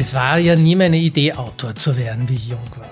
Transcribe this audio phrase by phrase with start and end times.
[0.00, 2.88] Es war ja nie meine Idee, Autor zu werden, wie ich jung war.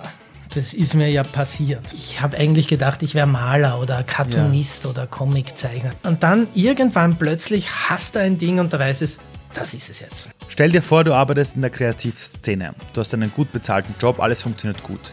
[0.52, 1.94] Das ist mir ja passiert.
[1.94, 4.90] Ich habe eigentlich gedacht, ich wäre Maler oder Cartoonist ja.
[4.90, 5.92] oder Comiczeichner.
[6.02, 9.18] Und dann irgendwann plötzlich hast du ein Ding und da weiß es,
[9.54, 10.28] das ist es jetzt.
[10.48, 12.74] Stell dir vor, du arbeitest in der Kreativszene.
[12.92, 15.12] Du hast einen gut bezahlten Job, alles funktioniert gut.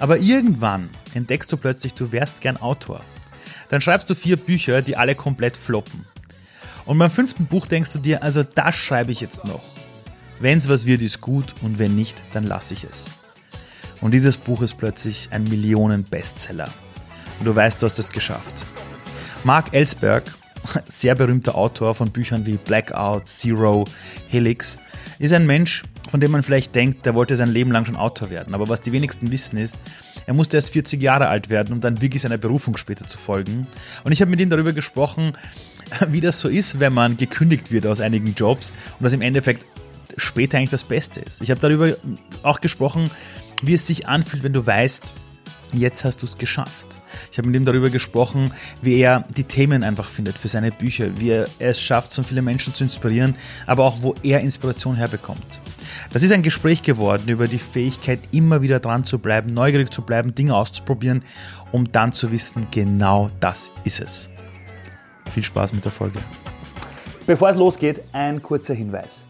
[0.00, 3.02] Aber irgendwann entdeckst du plötzlich, du wärst gern Autor.
[3.68, 6.06] Dann schreibst du vier Bücher, die alle komplett floppen.
[6.86, 9.62] Und beim fünften Buch denkst du dir, also das schreibe ich jetzt noch.
[10.40, 13.04] Wenn es was wird, ist gut und wenn nicht, dann lasse ich es.
[14.00, 16.68] Und dieses Buch ist plötzlich ein Millionen-Bestseller.
[17.38, 18.64] Und du weißt, du hast es geschafft.
[19.44, 20.24] Mark Ellsberg,
[20.86, 23.84] sehr berühmter Autor von Büchern wie Blackout, Zero,
[24.28, 24.78] Helix,
[25.18, 28.30] ist ein Mensch, von dem man vielleicht denkt, der wollte sein Leben lang schon Autor
[28.30, 28.54] werden.
[28.54, 29.76] Aber was die wenigsten wissen ist,
[30.24, 33.66] er musste erst 40 Jahre alt werden, um dann wirklich seiner Berufung später zu folgen.
[34.04, 35.34] Und ich habe mit ihm darüber gesprochen,
[36.08, 39.66] wie das so ist, wenn man gekündigt wird aus einigen Jobs und das im Endeffekt
[40.16, 41.40] später eigentlich das Beste ist.
[41.40, 41.96] Ich habe darüber
[42.42, 43.10] auch gesprochen,
[43.62, 45.14] wie es sich anfühlt, wenn du weißt,
[45.72, 46.88] jetzt hast du es geschafft.
[47.30, 51.20] Ich habe mit ihm darüber gesprochen, wie er die Themen einfach findet für seine Bücher,
[51.20, 55.60] wie er es schafft, so viele Menschen zu inspirieren, aber auch wo er Inspiration herbekommt.
[56.12, 60.02] Das ist ein Gespräch geworden über die Fähigkeit, immer wieder dran zu bleiben, neugierig zu
[60.02, 61.22] bleiben, Dinge auszuprobieren,
[61.72, 64.30] um dann zu wissen, genau das ist es.
[65.30, 66.18] Viel Spaß mit der Folge.
[67.26, 69.26] Bevor es losgeht, ein kurzer Hinweis.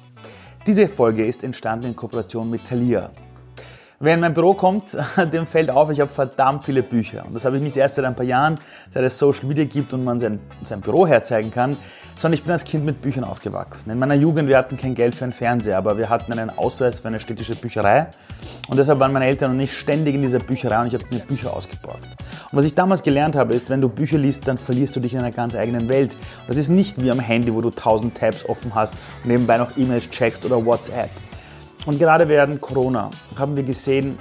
[0.66, 3.10] Diese Folge ist entstanden in Kooperation mit Thalia.
[4.02, 4.96] Wer in mein Büro kommt,
[5.34, 7.22] dem fällt auf, ich habe verdammt viele Bücher.
[7.26, 8.56] Und das habe ich nicht erst seit ein paar Jahren,
[8.94, 11.76] seit es Social Media gibt und man sein, sein Büro herzeigen kann,
[12.16, 13.90] sondern ich bin als Kind mit Büchern aufgewachsen.
[13.90, 17.00] In meiner Jugend, wir hatten kein Geld für einen Fernseher, aber wir hatten einen Ausweis
[17.00, 18.06] für eine städtische Bücherei.
[18.68, 21.20] Und deshalb waren meine Eltern und ich ständig in dieser Bücherei und ich habe mir
[21.20, 22.04] Bücher ausgeborgt.
[22.04, 25.12] Und was ich damals gelernt habe, ist, wenn du Bücher liest, dann verlierst du dich
[25.12, 26.16] in einer ganz eigenen Welt.
[26.48, 29.76] Das ist nicht wie am Handy, wo du tausend Tabs offen hast und nebenbei noch
[29.76, 31.10] E-Mails checkst oder WhatsApp.
[31.86, 34.18] Und gerade während Corona haben wir gesehen,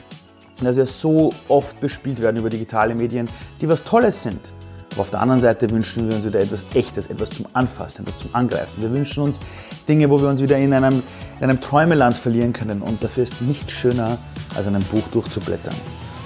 [0.62, 3.30] dass wir so oft bespielt werden über digitale Medien,
[3.62, 4.52] die was Tolles sind.
[4.92, 8.18] Aber auf der anderen Seite wünschen wir uns wieder etwas Echtes, etwas zum Anfassen, etwas
[8.18, 8.82] zum Angreifen.
[8.82, 9.40] Wir wünschen uns
[9.88, 11.04] Dinge, wo wir uns wieder in einem,
[11.38, 12.82] in einem Träumeland verlieren können.
[12.82, 14.18] Und dafür ist nichts schöner,
[14.56, 15.76] als ein Buch durchzublättern.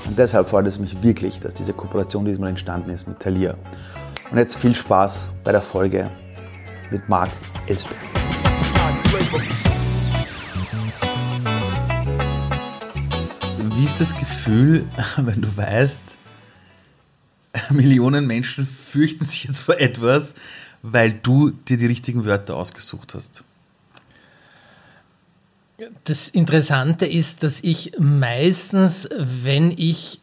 [0.08, 3.56] Und deshalb freut es mich wirklich, dass diese Kooperation diesmal entstanden ist mit Thalia.
[4.32, 6.10] Und jetzt viel Spaß bei der Folge
[6.90, 7.30] mit Marc
[7.68, 7.98] Ellsberg.
[13.76, 14.86] Wie ist das Gefühl,
[15.18, 16.02] wenn du weißt,
[17.72, 20.36] Millionen Menschen fürchten sich jetzt vor etwas,
[20.84, 23.44] weil du dir die richtigen Wörter ausgesucht hast?
[26.04, 30.20] Das Interessante ist, dass ich meistens, wenn ich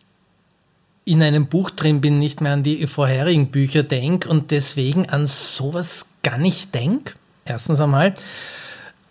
[1.05, 5.27] in einem Buch drin bin, nicht mehr an die vorherigen Bücher denke und deswegen an
[5.27, 7.15] sowas gar nicht denke.
[7.45, 8.15] Erstens einmal.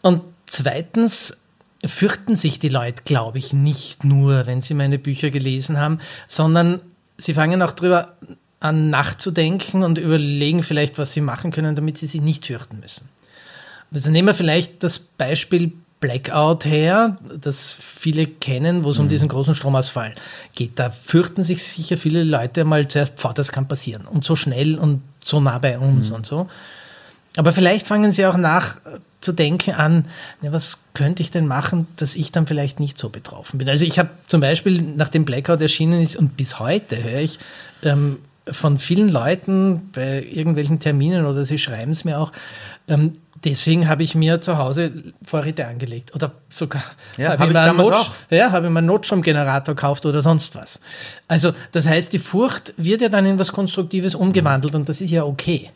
[0.02, 1.36] Und zweitens
[1.86, 6.82] fürchten sich die Leute, glaube ich, nicht nur, wenn sie meine Bücher gelesen haben, sondern
[7.18, 8.16] sie fangen auch drüber
[8.60, 13.08] an nachzudenken und überlegen vielleicht, was sie machen können, damit sie sich nicht fürchten müssen.
[13.94, 19.04] Also nehmen wir vielleicht das Beispiel Blackout her, das viele kennen, wo es mhm.
[19.04, 20.16] um diesen großen Stromausfall
[20.56, 20.80] geht.
[20.80, 24.06] Da fürchten sich sicher viele Leute mal zuerst, pfau, das kann passieren.
[24.06, 26.16] Und so schnell und so nah bei uns mhm.
[26.16, 26.50] und so.
[27.38, 28.76] Aber vielleicht fangen sie auch nach
[29.22, 30.06] zu denken an,
[30.42, 33.70] ja, was könnte ich denn machen, dass ich dann vielleicht nicht so betroffen bin.
[33.70, 37.40] Also ich habe zum Beispiel, nachdem Blackout erschienen ist und bis heute höre ich
[37.84, 38.20] ähm,
[38.50, 42.32] von vielen Leuten bei irgendwelchen Terminen oder sie schreiben es mir auch,
[42.88, 43.14] ähm,
[43.44, 44.92] deswegen habe ich mir zu Hause
[45.24, 46.84] Vorräte angelegt oder sogar
[47.18, 50.56] ja, habe hab ich, einen Not ja, habe ich mir einen Notstromgenerator gekauft oder sonst
[50.56, 50.80] was.
[51.28, 55.12] Also das heißt, die Furcht wird ja dann in was Konstruktives umgewandelt und das ist
[55.12, 55.72] ja okay.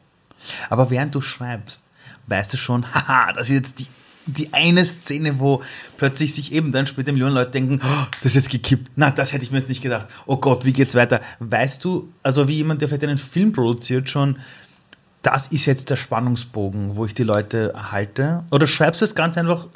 [0.69, 1.83] Aber während du schreibst,
[2.27, 3.87] weißt du schon, haha, das ist jetzt die,
[4.25, 5.61] die eine Szene, wo
[5.97, 9.33] plötzlich sich eben dann später Millionen Leute denken, oh, das ist jetzt gekippt, na, das
[9.33, 11.19] hätte ich mir jetzt nicht gedacht, oh Gott, wie geht's weiter?
[11.39, 14.37] Weißt du, also wie jemand, der vielleicht einen Film produziert, schon,
[15.21, 18.43] das ist jetzt der Spannungsbogen, wo ich die Leute halte?
[18.51, 19.67] Oder schreibst du es ganz einfach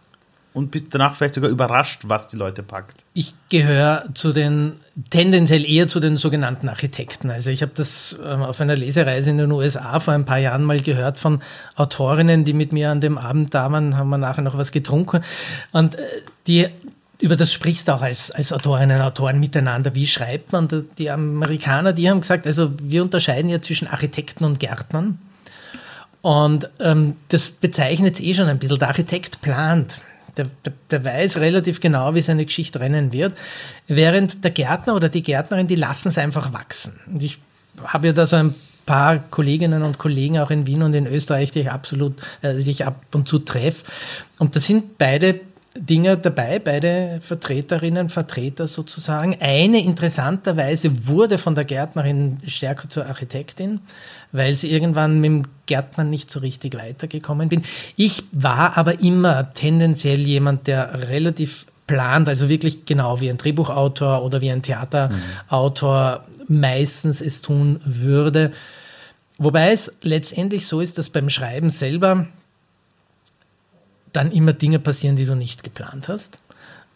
[0.57, 3.03] und bist danach vielleicht sogar überrascht, was die Leute packt?
[3.13, 4.73] Ich gehöre zu den,
[5.11, 7.29] tendenziell eher zu den sogenannten Architekten.
[7.29, 10.63] Also ich habe das ähm, auf einer Lesereise in den USA vor ein paar Jahren
[10.63, 11.41] mal gehört von
[11.75, 15.21] Autorinnen, die mit mir an dem Abend da waren, haben wir nachher noch was getrunken
[15.71, 16.01] und äh,
[16.47, 16.67] die
[17.19, 19.95] über das sprichst du auch als, als Autorinnen und Autoren miteinander.
[19.95, 20.67] Wie schreibt man?
[20.99, 25.17] Die Amerikaner, die haben gesagt, also wir unterscheiden ja zwischen Architekten und Gärtnern.
[26.21, 28.77] Und ähm, das bezeichnet es eh schon ein bisschen.
[28.77, 29.97] Der Architekt plant.
[30.37, 30.47] Der,
[30.91, 33.37] der, weiß relativ genau, wie seine Geschichte rennen wird.
[33.87, 36.99] Während der Gärtner oder die Gärtnerin, die lassen es einfach wachsen.
[37.07, 37.39] Und ich
[37.83, 38.55] habe ja da so ein
[38.85, 42.71] paar Kolleginnen und Kollegen auch in Wien und in Österreich, die ich absolut, äh, die
[42.71, 43.85] ich ab und zu treffe.
[44.39, 45.39] Und das sind beide
[45.77, 49.37] Dinge dabei, beide Vertreterinnen, Vertreter sozusagen.
[49.39, 53.81] Eine interessanterweise wurde von der Gärtnerin stärker zur Architektin,
[54.31, 57.63] weil sie irgendwann mit dem Gärtnern nicht so richtig weitergekommen bin.
[57.95, 64.23] Ich war aber immer tendenziell jemand, der relativ plant, also wirklich genau wie ein Drehbuchautor
[64.23, 66.59] oder wie ein Theaterautor mhm.
[66.59, 68.51] meistens es tun würde.
[69.37, 72.27] Wobei es letztendlich so ist, dass beim Schreiben selber
[74.13, 76.39] dann immer Dinge passieren, die du nicht geplant hast.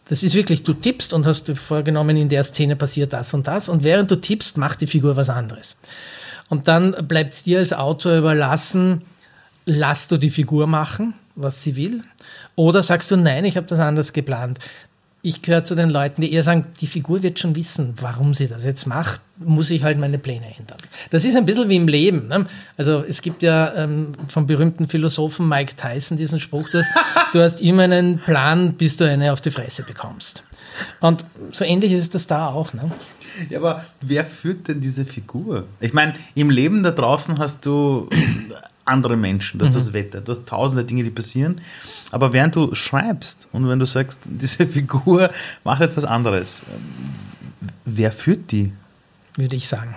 [0.08, 3.46] Das ist wirklich, du tippst und hast dir vorgenommen, in der Szene passiert das und
[3.46, 5.76] das und während du tippst, macht die Figur was anderes.
[6.52, 9.00] Und dann bleibt es dir als Autor überlassen,
[9.64, 12.04] lass du die Figur machen, was sie will,
[12.56, 14.58] oder sagst du, nein, ich habe das anders geplant
[15.24, 18.48] ich gehöre zu den Leuten, die eher sagen, die Figur wird schon wissen, warum sie
[18.48, 20.78] das jetzt macht, muss ich halt meine Pläne ändern.
[21.10, 22.26] Das ist ein bisschen wie im Leben.
[22.26, 22.46] Ne?
[22.76, 26.86] Also es gibt ja ähm, vom berühmten Philosophen Mike Tyson diesen Spruch, dass
[27.32, 30.42] du hast immer einen Plan, bis du eine auf die Fresse bekommst.
[31.00, 32.72] Und so ähnlich ist das da auch.
[32.72, 32.90] Ne?
[33.50, 35.66] Ja, aber wer führt denn diese Figur?
[35.80, 38.08] Ich meine, im Leben da draußen hast du
[38.84, 39.78] andere Menschen, du hast mhm.
[39.78, 41.60] das Wetter, du hast tausende Dinge, die passieren.
[42.10, 45.30] Aber während du schreibst und wenn du sagst, diese Figur
[45.64, 46.62] macht jetzt was anderes,
[47.84, 48.72] wer führt die?
[49.36, 49.94] Würde ich sagen.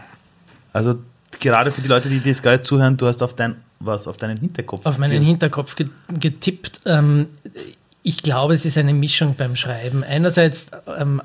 [0.72, 0.96] Also
[1.40, 4.38] gerade für die Leute, die das gerade zuhören, du hast auf dein, was, auf deinen
[4.38, 5.76] Hinterkopf Auf meinen Hinterkopf
[6.10, 6.82] getippt.
[6.86, 7.28] Ähm,
[8.06, 10.04] ich glaube, es ist eine Mischung beim Schreiben.
[10.04, 11.24] Einerseits ähm,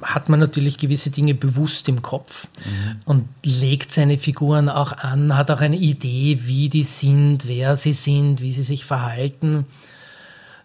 [0.00, 2.96] hat man natürlich gewisse Dinge bewusst im Kopf mhm.
[3.04, 7.92] und legt seine Figuren auch an, hat auch eine Idee, wie die sind, wer sie
[7.92, 9.66] sind, wie sie sich verhalten,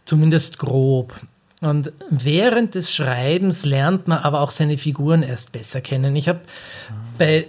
[0.06, 1.14] zumindest grob.
[1.60, 6.16] Und während des Schreibens lernt man aber auch seine Figuren erst besser kennen.
[6.16, 7.18] Ich habe mhm.
[7.18, 7.48] bei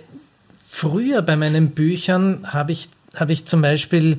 [0.66, 4.18] früher bei meinen Büchern habe ich, habe ich zum Beispiel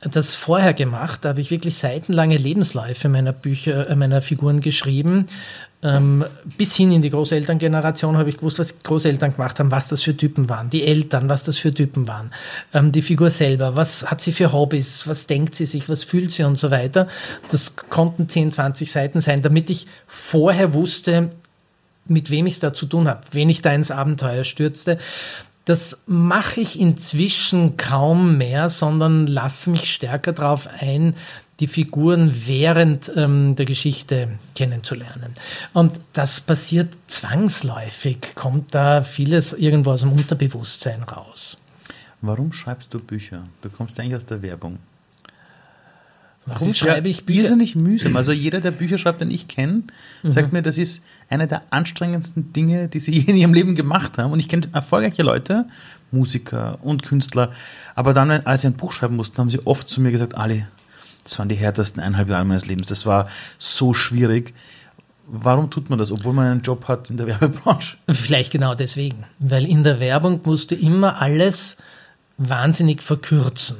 [0.00, 1.24] das vorher gemacht.
[1.24, 5.26] Da habe ich wirklich seitenlange Lebensläufe meiner Bücher, äh, meiner Figuren geschrieben.
[5.82, 6.26] Ähm,
[6.58, 10.14] bis hin in die Großelterngeneration habe ich gewusst, was Großeltern gemacht haben, was das für
[10.14, 12.32] Typen waren, die Eltern, was das für Typen waren,
[12.74, 16.32] ähm, die Figur selber, was hat sie für Hobbys, was denkt sie sich, was fühlt
[16.32, 17.08] sie und so weiter.
[17.50, 21.30] Das konnten 10, 20 Seiten sein, damit ich vorher wusste,
[22.06, 24.98] mit wem ich es da zu tun habe, wen ich da ins Abenteuer stürzte.
[25.70, 31.14] Das mache ich inzwischen kaum mehr, sondern lasse mich stärker darauf ein,
[31.60, 35.32] die Figuren während ähm, der Geschichte kennenzulernen.
[35.72, 41.56] Und das passiert zwangsläufig, kommt da vieles irgendwo aus dem Unterbewusstsein raus.
[42.20, 43.44] Warum schreibst du Bücher?
[43.60, 44.80] Du kommst eigentlich aus der Werbung.
[46.52, 47.40] Warum schreibe ja ich Bücher?
[47.40, 48.16] Irrsinnig mühsam.
[48.16, 49.84] Also jeder, der Bücher schreibt, den ich kenne,
[50.22, 50.32] mhm.
[50.32, 54.18] sagt mir, das ist eine der anstrengendsten Dinge, die sie je in ihrem Leben gemacht
[54.18, 54.32] haben.
[54.32, 55.66] Und ich kenne erfolgreiche Leute,
[56.10, 57.52] Musiker und Künstler,
[57.94, 60.66] aber dann, als sie ein Buch schreiben mussten, haben sie oft zu mir gesagt, Ali,
[61.24, 62.88] das waren die härtesten eineinhalb Jahre meines Lebens.
[62.88, 64.54] Das war so schwierig.
[65.26, 67.96] Warum tut man das, obwohl man einen Job hat in der Werbebranche?
[68.08, 69.24] Vielleicht genau deswegen.
[69.38, 71.76] Weil in der Werbung musst du immer alles
[72.38, 73.76] wahnsinnig verkürzen.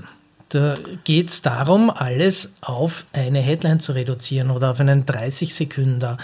[0.51, 0.75] Da
[1.05, 6.19] geht es darum, alles auf eine Headline zu reduzieren oder auf einen 30 Sekunden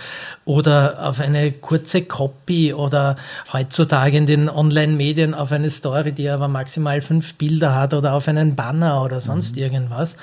[0.44, 3.14] oder auf eine kurze Copy oder
[3.52, 8.26] heutzutage in den Online-Medien auf eine Story, die aber maximal fünf Bilder hat oder auf
[8.26, 9.62] einen Banner oder sonst mhm.
[9.62, 10.16] irgendwas.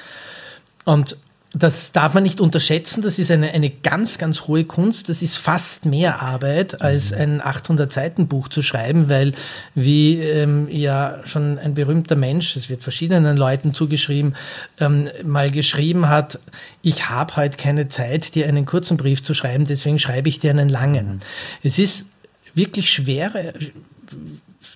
[0.84, 1.18] Und
[1.56, 3.04] das darf man nicht unterschätzen.
[3.04, 5.10] Das ist eine, eine ganz, ganz hohe Kunst.
[5.10, 7.18] Das ist fast mehr Arbeit, als mhm.
[7.20, 9.34] ein 800-Seiten-Buch zu schreiben, weil,
[9.76, 14.36] wie ähm, ja schon ein berühmter Mensch, es wird verschiedenen Leuten zugeschrieben,
[14.80, 16.40] ähm, mal geschrieben hat,
[16.82, 20.50] ich habe heute keine Zeit, dir einen kurzen Brief zu schreiben, deswegen schreibe ich dir
[20.50, 21.06] einen langen.
[21.06, 21.20] Mhm.
[21.62, 22.08] Es ist
[22.56, 23.32] wirklich schwer,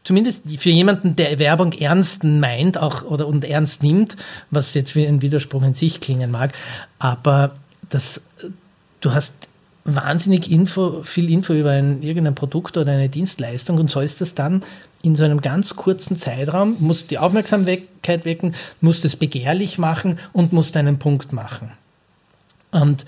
[0.07, 4.15] zumindest für jemanden, der Werbung ernst meint auch oder und ernst nimmt,
[4.51, 6.53] was jetzt wie ein Widerspruch in sich klingen mag,
[6.97, 7.51] aber
[7.89, 8.21] das,
[9.01, 9.33] du hast
[9.83, 14.63] wahnsinnig Info, viel Info über ein, irgendein Produkt oder eine Dienstleistung und sollst das dann
[15.03, 20.53] in so einem ganz kurzen Zeitraum, musst die Aufmerksamkeit wecken, musst es begehrlich machen und
[20.53, 21.71] musst einen Punkt machen.
[22.71, 23.05] Und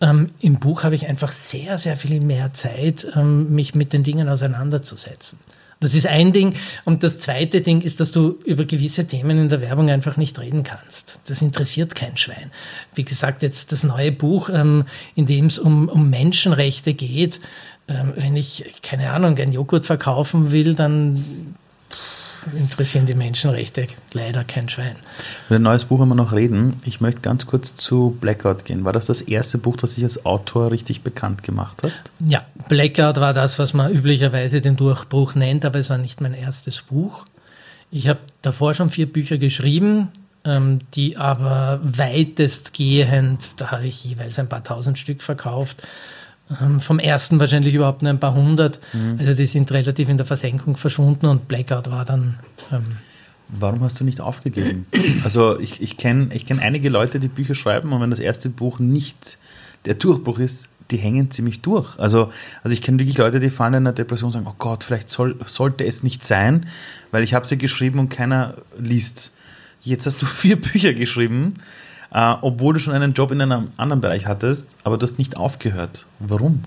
[0.00, 4.02] ähm, im Buch habe ich einfach sehr, sehr viel mehr Zeit, ähm, mich mit den
[4.02, 5.38] Dingen auseinanderzusetzen.
[5.80, 6.54] Das ist ein Ding.
[6.84, 10.38] Und das zweite Ding ist, dass du über gewisse Themen in der Werbung einfach nicht
[10.38, 11.20] reden kannst.
[11.26, 12.50] Das interessiert kein Schwein.
[12.94, 17.40] Wie gesagt, jetzt das neue Buch, ähm, in dem es um, um Menschenrechte geht.
[17.86, 21.54] Ähm, wenn ich, keine Ahnung, ein Joghurt verkaufen will, dann
[22.56, 24.96] interessieren die Menschenrechte leider kein Schwein.
[25.48, 26.76] Über ein neues Buch haben wir noch reden.
[26.84, 28.84] Ich möchte ganz kurz zu Blackout gehen.
[28.84, 31.92] War das das erste Buch, das sich als Autor richtig bekannt gemacht hat?
[32.26, 36.34] Ja, Blackout war das, was man üblicherweise den Durchbruch nennt, aber es war nicht mein
[36.34, 37.26] erstes Buch.
[37.90, 40.08] Ich habe davor schon vier Bücher geschrieben,
[40.44, 45.82] ähm, die aber weitestgehend, da habe ich jeweils ein paar tausend Stück verkauft,
[46.80, 48.80] vom ersten wahrscheinlich überhaupt nur ein paar hundert.
[48.92, 49.16] Mhm.
[49.18, 52.38] Also die sind relativ in der Versenkung verschwunden und Blackout war dann.
[52.72, 52.84] Ähm
[53.48, 54.86] Warum hast du nicht aufgegeben?
[55.24, 58.50] Also ich, ich kenne ich kenn einige Leute, die Bücher schreiben und wenn das erste
[58.50, 59.38] Buch nicht
[59.86, 61.98] der Durchbruch ist, die hängen ziemlich durch.
[61.98, 62.30] Also,
[62.62, 65.08] also ich kenne wirklich Leute, die fallen in einer Depression und sagen, oh Gott, vielleicht
[65.08, 66.66] soll, sollte es nicht sein,
[67.10, 69.34] weil ich habe sie geschrieben und keiner liest.
[69.82, 71.54] Jetzt hast du vier Bücher geschrieben,
[72.12, 75.36] äh, obwohl du schon einen Job in einem anderen Bereich hattest, aber du hast nicht
[75.36, 76.06] aufgehört.
[76.18, 76.64] Warum?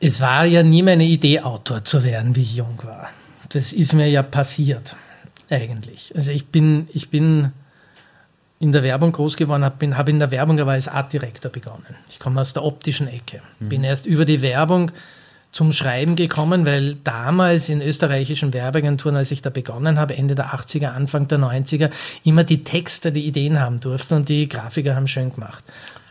[0.00, 3.08] Es war ja nie meine Idee, Autor zu werden, wie ich jung war.
[3.48, 4.96] Das ist mir ja passiert,
[5.50, 6.12] eigentlich.
[6.14, 7.52] Also ich bin, ich bin
[8.60, 11.96] in der Werbung groß geworden, habe hab in der Werbung aber als Artdirektor begonnen.
[12.08, 13.40] Ich komme aus der optischen Ecke.
[13.58, 13.68] Mhm.
[13.68, 14.92] Bin erst über die Werbung
[15.52, 20.48] zum Schreiben gekommen, weil damals in österreichischen Werbeagenturen, als ich da begonnen habe, Ende der
[20.54, 21.90] 80er, Anfang der 90er,
[22.24, 25.64] immer die Texter die Ideen haben durften und die Grafiker haben schön gemacht.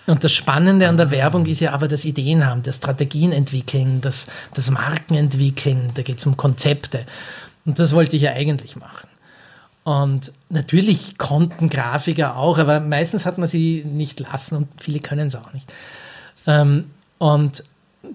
[0.07, 3.99] Und das Spannende an der Werbung ist ja aber das Ideen haben, das Strategien entwickeln,
[4.01, 7.05] das, das Marken entwickeln, da geht es um Konzepte.
[7.65, 9.07] Und das wollte ich ja eigentlich machen.
[9.83, 15.27] Und natürlich konnten Grafiker auch, aber meistens hat man sie nicht lassen und viele können
[15.27, 15.71] es auch nicht.
[16.45, 17.63] Ähm, und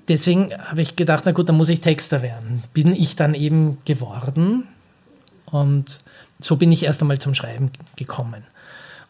[0.09, 2.65] deswegen habe ich gedacht, na gut, dann muss ich Texter werden.
[2.73, 4.65] Bin ich dann eben geworden
[5.47, 6.01] und
[6.41, 8.45] so bin ich erst einmal zum Schreiben gekommen.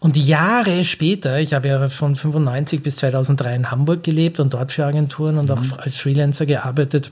[0.00, 4.72] Und Jahre später, ich habe ja von 95 bis 2003 in Hamburg gelebt und dort
[4.72, 5.52] für Agenturen und mhm.
[5.52, 7.10] auch als Freelancer gearbeitet,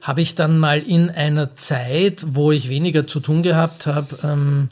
[0.00, 4.68] habe ich dann mal in einer Zeit, wo ich weniger zu tun gehabt habe, ähm,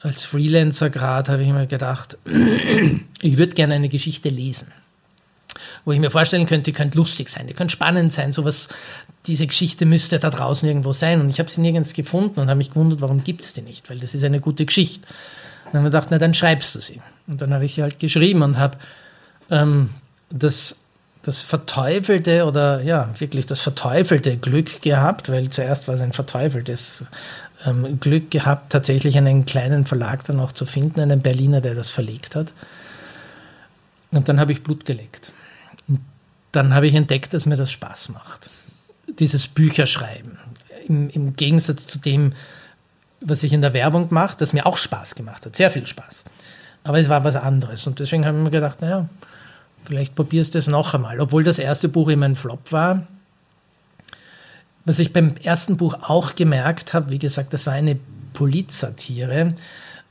[0.00, 2.18] als Freelancer gerade, habe ich mir gedacht,
[3.20, 4.68] ich würde gerne eine Geschichte lesen.
[5.84, 8.68] Wo ich mir vorstellen könnte, die könnte lustig sein, die könnte spannend sein, sowas,
[9.26, 11.20] diese Geschichte müsste da draußen irgendwo sein.
[11.20, 13.90] Und ich habe sie nirgends gefunden und habe mich gewundert, warum gibt es die nicht,
[13.90, 15.06] weil das ist eine gute Geschichte.
[15.66, 17.00] Und dann habe ich gedacht, na dann schreibst du sie.
[17.26, 18.78] Und dann habe ich sie halt geschrieben und habe
[19.50, 19.90] ähm,
[20.30, 20.76] das
[21.22, 27.04] das verteufelte oder ja, wirklich das verteufelte Glück gehabt, weil zuerst war es ein verteufeltes
[27.66, 31.90] ähm, Glück gehabt, tatsächlich einen kleinen Verlag dann auch zu finden, einen Berliner, der das
[31.90, 32.52] verlegt hat.
[34.12, 35.32] Und dann habe ich Blut geleckt.
[36.52, 38.50] Dann habe ich entdeckt, dass mir das Spaß macht.
[39.18, 40.38] Dieses Bücherschreiben.
[40.86, 42.32] Im, Im Gegensatz zu dem,
[43.20, 45.56] was ich in der Werbung mache, das mir auch Spaß gemacht hat.
[45.56, 46.24] Sehr viel Spaß.
[46.84, 47.86] Aber es war was anderes.
[47.86, 49.08] Und deswegen habe ich mir gedacht, naja,
[49.84, 53.06] Vielleicht probierst du es noch einmal, obwohl das erste Buch immer ein Flop war.
[54.84, 57.98] Was ich beim ersten Buch auch gemerkt habe, wie gesagt, das war eine
[58.32, 59.54] Polizsatire.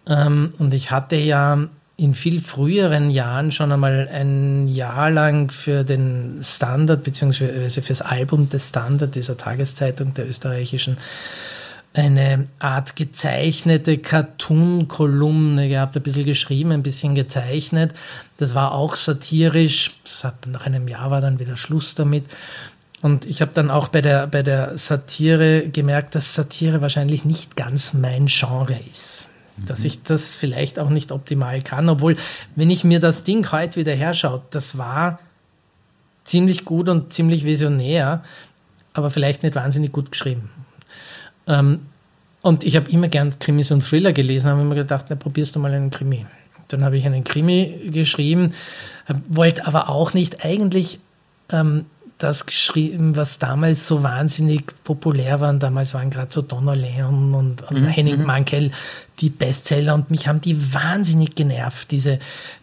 [0.08, 1.68] Ähm, und ich hatte ja
[2.00, 8.02] in viel früheren Jahren schon einmal ein Jahr lang für den Standard, beziehungsweise für das
[8.02, 10.98] Album des Standard, dieser Tageszeitung der österreichischen,
[11.94, 17.94] eine Art gezeichnete Cartoon-Kolumne gehabt, ein bisschen geschrieben, ein bisschen gezeichnet.
[18.38, 19.92] Das war auch satirisch.
[20.46, 22.26] nach einem Jahr war dann wieder Schluss damit.
[23.02, 27.56] Und ich habe dann auch bei der, bei der Satire gemerkt, dass Satire wahrscheinlich nicht
[27.56, 29.29] ganz mein Genre ist.
[29.62, 29.66] Mhm.
[29.66, 31.90] Dass ich das vielleicht auch nicht optimal kann.
[31.90, 32.16] Obwohl,
[32.56, 35.20] wenn ich mir das Ding heute wieder herschaue, das war
[36.24, 38.24] ziemlich gut und ziemlich visionär,
[38.94, 40.50] aber vielleicht nicht wahnsinnig gut geschrieben.
[41.48, 41.82] Ähm,
[42.42, 45.60] und ich habe immer gern Krimis und Thriller gelesen, habe immer gedacht, na, probierst du
[45.60, 46.26] mal einen Krimi.
[46.70, 48.54] Dann habe ich einen Krimi geschrieben,
[49.28, 51.00] wollte aber auch nicht eigentlich
[51.52, 51.86] ähm,
[52.20, 55.50] das geschrieben, was damals so wahnsinnig populär war.
[55.50, 57.88] Und damals waren gerade so Donner Leon und, und mhm.
[57.88, 58.26] Henning mhm.
[58.26, 58.72] Mankell
[59.20, 62.20] die Bestseller und mich haben die wahnsinnig genervt, diese,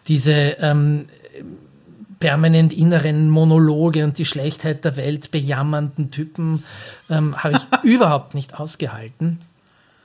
[0.07, 1.05] diese ähm,
[2.19, 6.63] permanent inneren Monologe und die Schlechtheit der Welt bejammernden Typen
[7.09, 9.39] ähm, habe ich überhaupt nicht ausgehalten.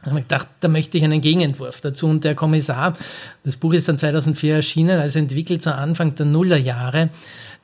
[0.02, 2.08] Da habe ich gedacht, da möchte ich einen Gegenentwurf dazu.
[2.08, 2.94] Und der Kommissar,
[3.44, 7.10] das Buch ist dann 2004 erschienen, also entwickelt zu Anfang der Nullerjahre.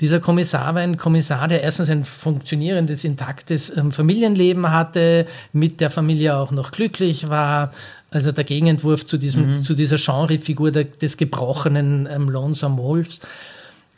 [0.01, 5.91] Dieser Kommissar war ein Kommissar, der erstens ein funktionierendes, intaktes ähm, Familienleben hatte, mit der
[5.91, 7.73] Familie auch noch glücklich war.
[8.11, 9.63] Also der Gegenentwurf zu, diesem, mhm.
[9.65, 13.21] zu dieser Genrefigur des gebrochenen ähm, Lonesome Wolves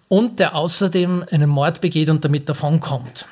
[0.08, 3.26] und der außerdem einen Mord begeht und damit davonkommt.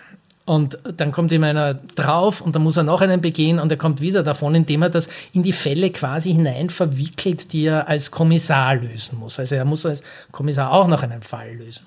[0.48, 3.76] Und dann kommt ihm einer drauf und dann muss er noch einen begehen und er
[3.76, 8.10] kommt wieder davon, indem er das in die Fälle quasi hinein verwickelt, die er als
[8.10, 9.38] Kommissar lösen muss.
[9.38, 10.02] Also er muss als
[10.32, 11.84] Kommissar auch noch einen Fall lösen.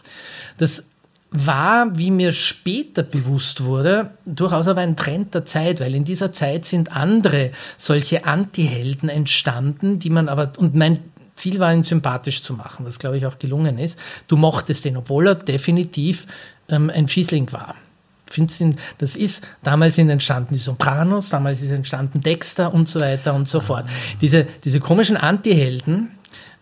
[0.59, 0.85] Das
[1.31, 6.31] war, wie mir später bewusst wurde, durchaus aber ein Trend der Zeit, weil in dieser
[6.31, 10.99] Zeit sind andere solche Anti-Helden entstanden, die man aber, und mein
[11.35, 13.97] Ziel war, ihn sympathisch zu machen, was glaube ich auch gelungen ist.
[14.27, 16.27] Du mochtest den, obwohl er definitiv
[16.69, 17.73] ähm, ein Fiesling war.
[18.33, 23.33] Finde, das ist, damals sind entstanden die Sopranos, damals ist entstanden Dexter und so weiter
[23.33, 23.61] und so ah.
[23.61, 23.85] fort.
[24.21, 26.11] Diese, diese komischen Anti-Helden,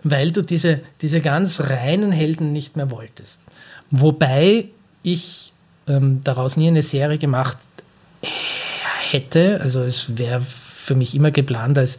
[0.04, 3.40] weil du diese, diese ganz reinen Helden nicht mehr wolltest.
[3.92, 4.66] Wobei
[5.04, 5.54] ich
[5.88, 7.58] ähm, daraus nie eine Serie gemacht
[9.10, 11.98] hätte, also es wäre für mich immer geplant als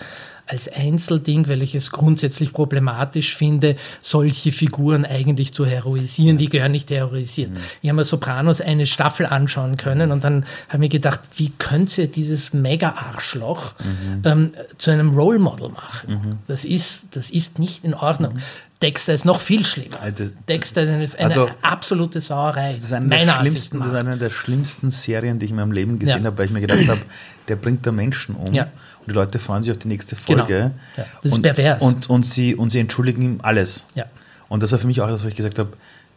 [0.50, 6.38] als Einzelding, weil ich es grundsätzlich problematisch finde, solche Figuren eigentlich zu heroisieren.
[6.38, 7.50] Die gehören nicht heroisiert.
[7.50, 7.58] Mhm.
[7.82, 11.50] Ich habe mir Sopranos eine Staffel anschauen können und dann habe ich mir gedacht, wie
[11.50, 14.22] könnte dieses Mega-Arschloch mhm.
[14.24, 16.12] ähm, zu einem Role Model machen?
[16.12, 16.38] Mhm.
[16.46, 18.34] Das, ist, das ist nicht in Ordnung.
[18.34, 18.42] Mhm.
[18.82, 20.00] Dexter ist noch viel schlimmer.
[20.00, 22.72] Also, Dexter ist eine also, absolute Sauerei.
[22.74, 25.72] Das ist, eine der schlimmsten, das ist eine der schlimmsten Serien, die ich in meinem
[25.72, 26.26] Leben gesehen ja.
[26.28, 27.00] habe, weil ich mir gedacht habe,
[27.48, 28.54] der bringt da Menschen um.
[28.54, 28.68] Ja.
[29.00, 30.44] Und die Leute freuen sich auf die nächste Folge.
[30.46, 30.70] Genau.
[30.96, 31.04] Ja.
[31.16, 31.82] Das ist und, pervers.
[31.82, 33.86] Und, und, sie, und sie entschuldigen ihm alles.
[33.94, 34.04] Ja.
[34.48, 35.72] Und das war für mich auch das, was ich gesagt habe,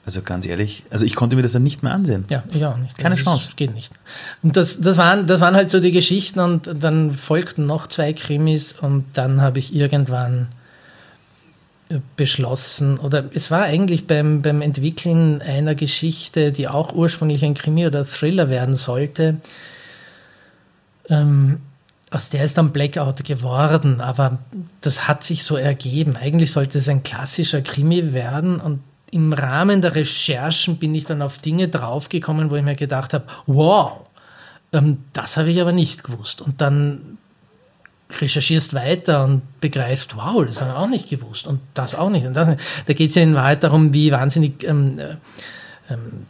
[0.06, 2.26] also ganz ehrlich, also ich konnte mir das dann nicht mehr ansehen.
[2.30, 2.98] Ja, ich auch nicht.
[2.98, 3.50] Keine das Chance.
[3.50, 3.94] Ist, geht nicht.
[4.42, 8.12] Und das, das, waren, das waren halt so die Geschichten und dann folgten noch zwei
[8.12, 10.50] Krimis und dann habe ich irgendwann
[12.16, 17.86] beschlossen, oder es war eigentlich beim, beim Entwickeln einer Geschichte, die auch ursprünglich ein Krimi
[17.86, 19.38] oder Thriller werden sollte,
[21.10, 21.60] ähm,
[22.14, 24.38] aus der ist dann Blackout geworden, aber
[24.82, 26.16] das hat sich so ergeben.
[26.16, 31.22] Eigentlich sollte es ein klassischer Krimi werden und im Rahmen der Recherchen bin ich dann
[31.22, 34.02] auf Dinge draufgekommen, wo ich mir gedacht habe, wow,
[34.72, 36.42] ähm, das habe ich aber nicht gewusst.
[36.42, 37.18] Und dann
[38.20, 42.28] recherchierst weiter und begreifst, wow, das habe ich auch nicht gewusst und das auch nicht.
[42.28, 45.16] Und das, da geht es ja in Wahrheit darum, wie wahnsinnig ähm, äh,
[45.92, 46.28] ähm,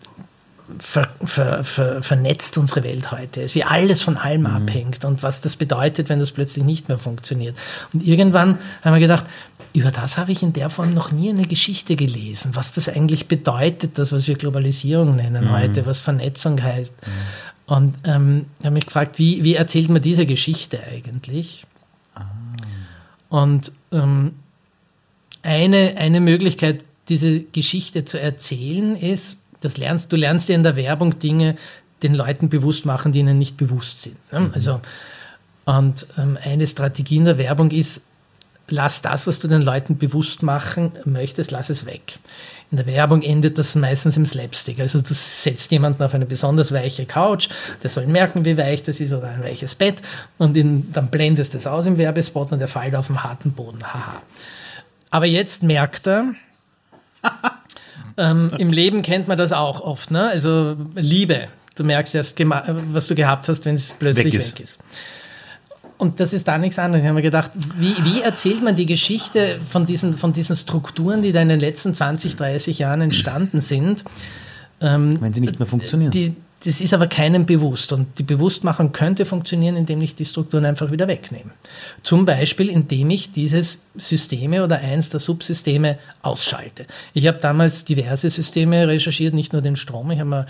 [0.80, 4.48] ver, ver, ver, vernetzt unsere Welt heute ist, wie alles von allem mhm.
[4.48, 7.56] abhängt und was das bedeutet, wenn das plötzlich nicht mehr funktioniert.
[7.94, 9.26] Und irgendwann haben wir gedacht,
[9.74, 13.28] über das habe ich in der Form noch nie eine Geschichte gelesen, was das eigentlich
[13.28, 15.52] bedeutet, das, was wir Globalisierung nennen mhm.
[15.52, 16.92] heute, was Vernetzung heißt.
[16.92, 17.12] Mhm.
[17.66, 21.66] Und ähm, habe mich gefragt, wie, wie erzählt man diese Geschichte eigentlich?
[23.30, 24.34] Und ähm,
[25.42, 30.76] eine, eine Möglichkeit, diese Geschichte zu erzählen, ist, das lernst, du lernst ja in der
[30.76, 31.56] Werbung Dinge
[32.02, 34.18] den Leuten bewusst machen, die ihnen nicht bewusst sind.
[34.32, 34.42] Ne?
[34.42, 34.52] Mhm.
[34.54, 34.82] Also,
[35.66, 38.02] und ähm, eine Strategie in der Werbung ist,
[38.68, 42.20] lass das, was du den Leuten bewusst machen möchtest, lass es weg.
[42.72, 44.80] In der Werbung endet das meistens im Slapstick.
[44.80, 47.50] Also du setzt jemanden auf eine besonders weiche Couch,
[47.84, 50.02] der soll merken, wie weich das ist oder ein weiches Bett
[50.38, 53.52] und in, dann blendest du es aus im Werbespot und er fällt auf den harten
[53.52, 53.84] Boden.
[53.84, 54.22] Haha.
[55.12, 56.34] Aber jetzt merkt er,
[58.18, 60.28] ähm, im Leben kennt man das auch oft, ne?
[60.28, 61.48] also Liebe.
[61.76, 64.60] Du merkst erst, was du gehabt hast, wenn es plötzlich weg ist.
[64.60, 64.80] Weg ist.
[65.98, 67.04] Und das ist da nichts anderes.
[67.04, 71.22] Ich habe mir gedacht, wie, wie erzählt man die Geschichte von diesen, von diesen Strukturen,
[71.22, 74.04] die da in den letzten 20, 30 Jahren entstanden sind?
[74.82, 76.12] Ähm, Wenn sie nicht mehr funktionieren.
[76.12, 77.92] Die, das ist aber keinem bewusst.
[77.92, 81.52] Und die Bewusstmachung könnte funktionieren, indem ich die Strukturen einfach wieder wegnehme.
[82.04, 86.86] Zum Beispiel, indem ich dieses Systeme oder eins der Subsysteme ausschalte.
[87.14, 90.12] Ich habe damals diverse Systeme recherchiert, nicht nur den Strom.
[90.12, 90.48] Ich habe mir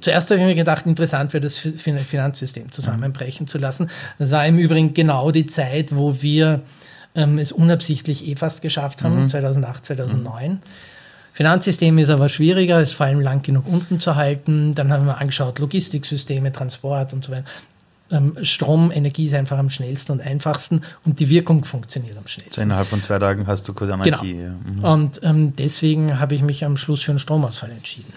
[0.00, 3.90] Zuerst habe ich mir gedacht, interessant wäre das Finanzsystem zusammenbrechen zu lassen.
[4.18, 6.62] Das war im Übrigen genau die Zeit, wo wir
[7.14, 9.28] ähm, es unabsichtlich eh fast geschafft haben, mhm.
[9.30, 10.50] 2008, 2009.
[10.50, 10.58] Mhm.
[11.34, 14.74] Finanzsystem ist aber schwieriger, ist vor allem lang genug unten zu halten.
[14.76, 17.44] Dann haben wir angeschaut, Logistiksysteme, Transport und so weiter.
[18.12, 22.54] Ähm, Strom, Energie ist einfach am schnellsten und einfachsten und die Wirkung funktioniert am schnellsten.
[22.54, 24.34] So innerhalb von zwei Tagen hast du quasi Anarchie.
[24.34, 24.54] Genau.
[24.74, 24.84] Mhm.
[24.84, 28.12] Und ähm, deswegen habe ich mich am Schluss für einen Stromausfall entschieden.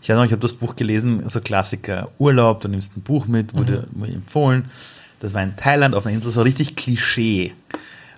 [0.00, 3.88] Ich habe hab das Buch gelesen, so Klassiker Urlaub, du nimmst ein Buch mit, wurde
[3.92, 4.00] mhm.
[4.00, 4.70] mir empfohlen.
[5.20, 7.52] Das war in Thailand auf einer Insel, so richtig Klischee.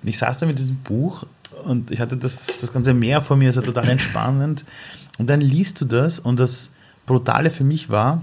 [0.02, 1.24] Und ich saß da mit diesem Buch
[1.64, 4.64] und ich hatte das, das ganze Meer vor mir, es war total entspannend.
[5.18, 6.72] Und dann liest du das und das
[7.06, 8.22] Brutale für mich war,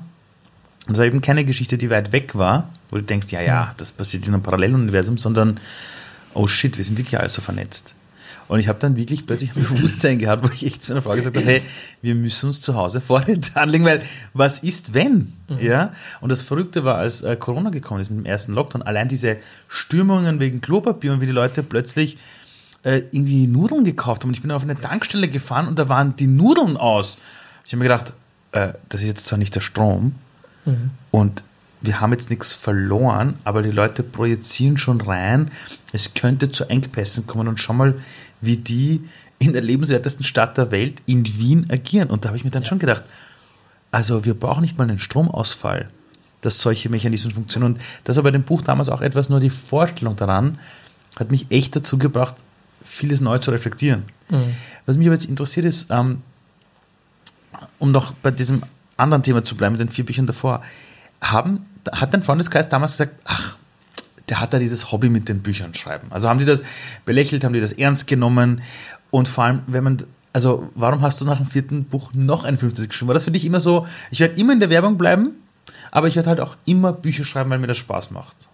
[0.88, 3.78] es war eben keine Geschichte, die weit weg war, wo du denkst, ja, ja, mhm.
[3.78, 5.60] das passiert in einem Paralleluniversum, sondern,
[6.34, 7.96] oh shit, wir sind wirklich alle so vernetzt.
[8.50, 11.16] Und ich habe dann wirklich plötzlich ein Bewusstsein gehabt, wo ich echt zu meiner Frau
[11.16, 11.62] gesagt habe, hey,
[12.02, 15.34] wir müssen uns zu Hause Vorräte anlegen, weil was ist, wenn?
[15.48, 15.60] Mhm.
[15.62, 15.94] Ja?
[16.20, 19.38] Und das Verrückte war, als äh, Corona gekommen ist mit dem ersten Lockdown, allein diese
[19.70, 22.18] Stürmungen wegen Klopapier und wie die Leute plötzlich
[22.84, 24.30] äh, irgendwie Nudeln gekauft haben.
[24.30, 27.18] Und ich bin auf eine Tankstelle gefahren und da waren die Nudeln aus.
[27.66, 28.14] Ich habe mir gedacht,
[28.52, 30.16] äh, das ist jetzt zwar nicht der Strom
[30.66, 30.92] mhm.
[31.12, 31.44] und
[31.82, 35.52] wir haben jetzt nichts verloren, aber die Leute projizieren schon rein,
[35.92, 37.96] es könnte zu Engpässen kommen und schau mal,
[38.40, 39.04] wie die
[39.38, 42.10] in der lebenswertesten Stadt der Welt, in Wien, agieren.
[42.10, 42.70] Und da habe ich mir dann ja.
[42.70, 43.04] schon gedacht,
[43.92, 45.90] also wir brauchen nicht mal einen Stromausfall,
[46.40, 47.74] dass solche Mechanismen funktionieren.
[47.74, 50.60] Und das war bei dem Buch damals auch etwas, nur die Vorstellung daran
[51.18, 52.36] hat mich echt dazu gebracht,
[52.84, 54.04] vieles neu zu reflektieren.
[54.30, 54.56] Mhm.
[54.86, 56.22] Was mich aber jetzt interessiert ist, ähm,
[57.80, 58.64] um noch bei diesem
[58.98, 60.62] anderen Thema zu bleiben, mit den vier Büchern davor,
[61.22, 63.58] haben, hat dein Freundeskreis damals gesagt, ach,
[64.30, 66.08] der hat da dieses Hobby mit den Büchern schreiben.
[66.12, 66.64] Also haben die das
[67.06, 68.62] belächelt, haben die das ernst genommen
[69.12, 69.98] und vor allem, wenn man,
[70.32, 73.08] also warum hast du nach dem vierten Buch noch ein fünftes geschrieben?
[73.08, 75.32] War das für dich immer so, ich werde immer in der Werbung bleiben,
[75.92, 78.48] aber ich werde halt auch immer Bücher schreiben, weil mir das Spaß macht?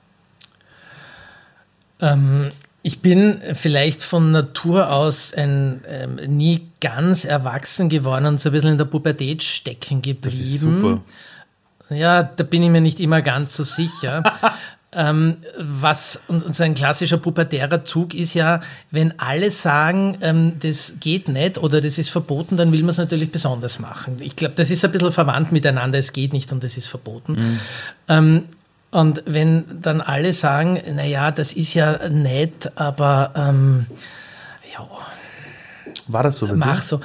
[2.02, 2.50] Ähm,
[2.82, 8.54] ich bin vielleicht von Natur aus ein, ähm, nie ganz erwachsen geworden und so ein
[8.54, 10.22] bisschen in der Pubertät stecken geblieben.
[10.24, 11.02] Das ist super.
[11.90, 14.24] Ja, da bin ich mir nicht immer ganz so sicher.
[14.94, 18.62] ähm, was und, und so ein klassischer pubertärer Zug ist ja,
[18.92, 22.98] wenn alle sagen, ähm, das geht nicht oder das ist verboten, dann will man es
[22.98, 24.18] natürlich besonders machen.
[24.22, 26.00] Ich glaube, das ist ein bisschen verwandt miteinander.
[26.00, 27.60] Es geht nicht und es ist verboten.
[28.08, 28.44] Mhm.
[28.92, 33.86] Und wenn dann alle sagen, naja, das ist ja nett, aber ähm,
[34.74, 34.88] ja.
[36.08, 36.48] War das so?
[36.48, 37.00] Mach so.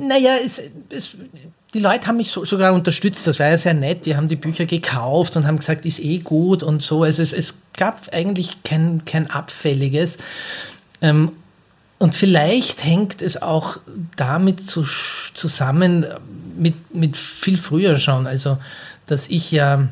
[0.00, 1.16] Naja, es, es,
[1.72, 4.04] die Leute haben mich so, sogar unterstützt, das war ja sehr nett.
[4.04, 7.02] Die haben die Bücher gekauft und haben gesagt, ist eh gut und so.
[7.02, 10.18] Also es, es gab eigentlich kein, kein Abfälliges.
[11.00, 11.32] Ähm,
[11.98, 13.78] und vielleicht hängt es auch
[14.16, 14.84] damit zu,
[15.34, 16.06] zusammen,
[16.56, 18.26] mit, mit viel früher schon.
[18.26, 18.58] Also,
[19.06, 19.88] dass ich ja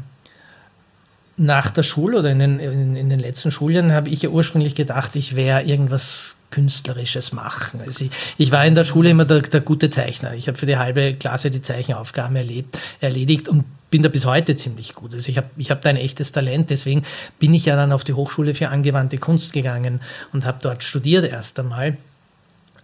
[1.36, 4.74] nach der Schule oder in den, in, in den letzten Schuljahren habe ich ja ursprünglich
[4.74, 7.80] gedacht, ich wäre irgendwas Künstlerisches machen.
[7.80, 10.32] Also ich, ich, war in der Schule immer der, der gute Zeichner.
[10.34, 14.56] Ich habe für die halbe Klasse die Zeichenaufgaben erlebt, erledigt und bin da bis heute
[14.56, 15.12] ziemlich gut.
[15.14, 17.02] Also ich habe ich hab da ein echtes Talent, deswegen
[17.38, 20.00] bin ich ja dann auf die Hochschule für angewandte Kunst gegangen
[20.32, 21.96] und habe dort studiert erst einmal.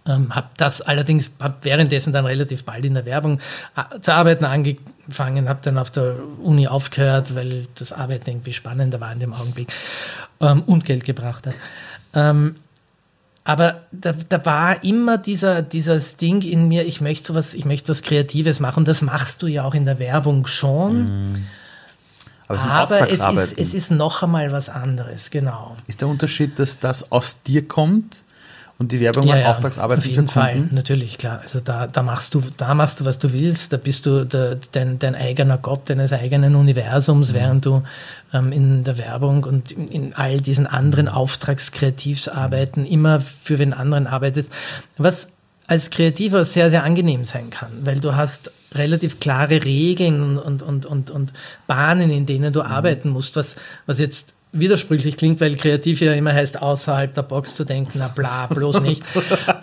[0.05, 3.39] Ähm, habe das allerdings, habe währenddessen dann relativ bald in der Werbung
[3.75, 8.99] äh, zu arbeiten angefangen, habe dann auf der Uni aufgehört, weil das Arbeiten irgendwie spannender
[8.99, 9.71] war in dem Augenblick
[10.41, 11.55] ähm, und Geld gebracht hat.
[12.13, 12.55] Ähm,
[13.45, 17.89] aber da, da war immer dieser, dieses Ding in mir, ich möchte sowas, ich möchte
[17.89, 18.85] was Kreatives machen.
[18.85, 21.31] Das machst du ja auch in der Werbung schon.
[21.31, 21.47] Mm.
[22.47, 25.75] Aber, es, Aber es, ist, es ist noch einmal was anderes, genau.
[25.87, 28.23] Ist der Unterschied, dass das aus dir kommt?
[28.79, 31.39] Und die Werbung ja, ja, Auftragsarbeit auf jeden Fall, natürlich, klar.
[31.43, 34.57] Also da, da machst du, da machst du, was du willst, da bist du der,
[34.71, 37.35] dein, dein eigener Gott deines eigenen Universums, mhm.
[37.35, 37.83] während du
[38.33, 44.07] ähm, in der Werbung und in, in, all diesen anderen Auftragskreativsarbeiten immer für den anderen
[44.07, 44.51] arbeitest.
[44.97, 45.29] Was
[45.67, 50.85] als Kreativer sehr, sehr angenehm sein kann, weil du hast relativ klare Regeln und, und,
[50.85, 51.31] und, und
[51.67, 52.65] Bahnen, in denen du mhm.
[52.65, 53.55] arbeiten musst, was,
[53.85, 58.07] was jetzt widersprüchlich klingt, weil kreativ ja immer heißt, außerhalb der Box zu denken, na
[58.07, 59.03] bla, bloß nicht.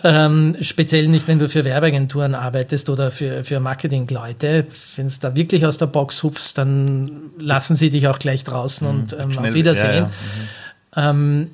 [0.03, 4.67] ähm, speziell nicht, wenn du für Werbeagenturen arbeitest oder für, für Marketingleute.
[4.97, 8.85] Wenn es da wirklich aus der Box hupfst, dann lassen sie dich auch gleich draußen
[8.85, 10.07] mhm, und ähm, auf Wiedersehen.
[10.95, 11.13] Ja, ja.
[11.13, 11.41] Mhm.
[11.43, 11.51] Ähm,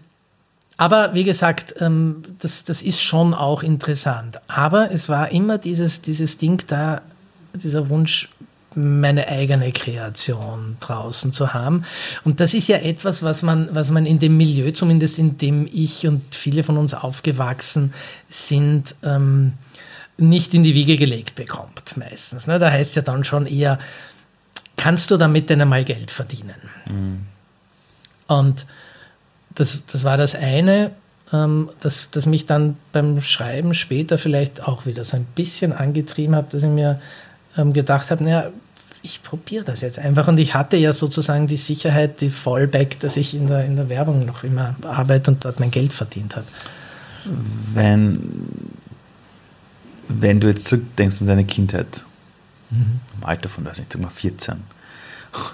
[0.77, 4.37] aber wie gesagt, ähm, das, das ist schon auch interessant.
[4.47, 7.01] Aber es war immer dieses, dieses Ding da,
[7.53, 8.29] dieser Wunsch,
[8.75, 11.83] meine eigene Kreation draußen zu haben.
[12.23, 15.67] Und das ist ja etwas, was man, was man in dem Milieu, zumindest in dem
[15.71, 17.93] ich und viele von uns aufgewachsen
[18.29, 19.53] sind, ähm,
[20.17, 22.47] nicht in die Wiege gelegt bekommt, meistens.
[22.47, 22.59] Ne?
[22.59, 23.79] Da heißt es ja dann schon eher,
[24.75, 26.55] kannst du damit denn einmal Geld verdienen?
[26.87, 27.19] Mhm.
[28.27, 28.65] Und
[29.55, 30.91] das, das war das eine,
[31.33, 36.35] ähm, das, das mich dann beim Schreiben später vielleicht auch wieder so ein bisschen angetrieben
[36.35, 36.99] hat, dass ich mir
[37.73, 38.51] gedacht habe, naja,
[39.01, 40.27] ich probiere das jetzt einfach.
[40.27, 43.89] Und ich hatte ja sozusagen die Sicherheit, die Fallback, dass ich in der, in der
[43.89, 46.47] Werbung noch immer arbeite und dort mein Geld verdient habe.
[47.73, 48.19] Wenn,
[50.07, 52.05] wenn du jetzt zurückdenkst an deine Kindheit,
[52.69, 52.99] mhm.
[53.17, 54.55] im Alter von, weiß nicht, sag mal 14,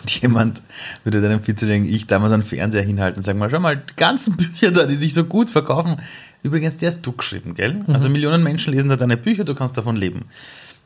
[0.01, 0.61] und jemand
[1.03, 4.37] würde deinem 14-Jährigen ich damals einen Fernseher hinhalten und sagen mal, schau mal, die ganzen
[4.37, 5.97] Bücher da, die sich so gut verkaufen,
[6.41, 7.73] übrigens, die hast du geschrieben, gell?
[7.73, 7.93] Mhm.
[7.93, 10.25] Also Millionen Menschen lesen da deine Bücher, du kannst davon leben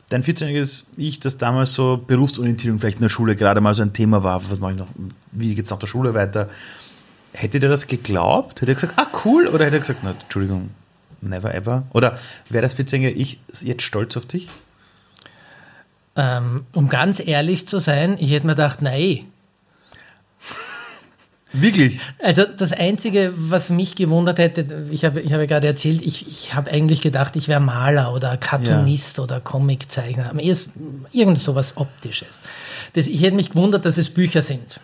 [0.09, 3.93] dein 14-jähriges Ich, das damals so Berufsorientierung vielleicht in der Schule gerade mal so ein
[3.93, 4.87] Thema war, was mache ich noch,
[5.31, 6.49] wie geht es nach der Schule weiter,
[7.33, 8.61] hätte der das geglaubt?
[8.61, 10.69] Hätte er gesagt, ah cool, oder hätte er gesagt, na, Entschuldigung,
[11.21, 11.83] never ever?
[11.93, 12.17] Oder
[12.49, 14.49] wäre das 14-jährige Ich jetzt stolz auf dich?
[16.15, 19.25] Ähm, um ganz ehrlich zu sein, ich hätte mir gedacht, nein,
[21.53, 21.99] Wirklich?
[22.21, 26.53] Also das Einzige, was mich gewundert hätte, ich habe, ich habe gerade erzählt, ich, ich
[26.53, 29.23] habe eigentlich gedacht, ich wäre Maler oder Cartoonist ja.
[29.23, 30.33] oder Comiczeichner.
[31.11, 32.41] Irgend sowas Optisches.
[32.93, 34.81] Das, ich hätte mich gewundert, dass es Bücher sind.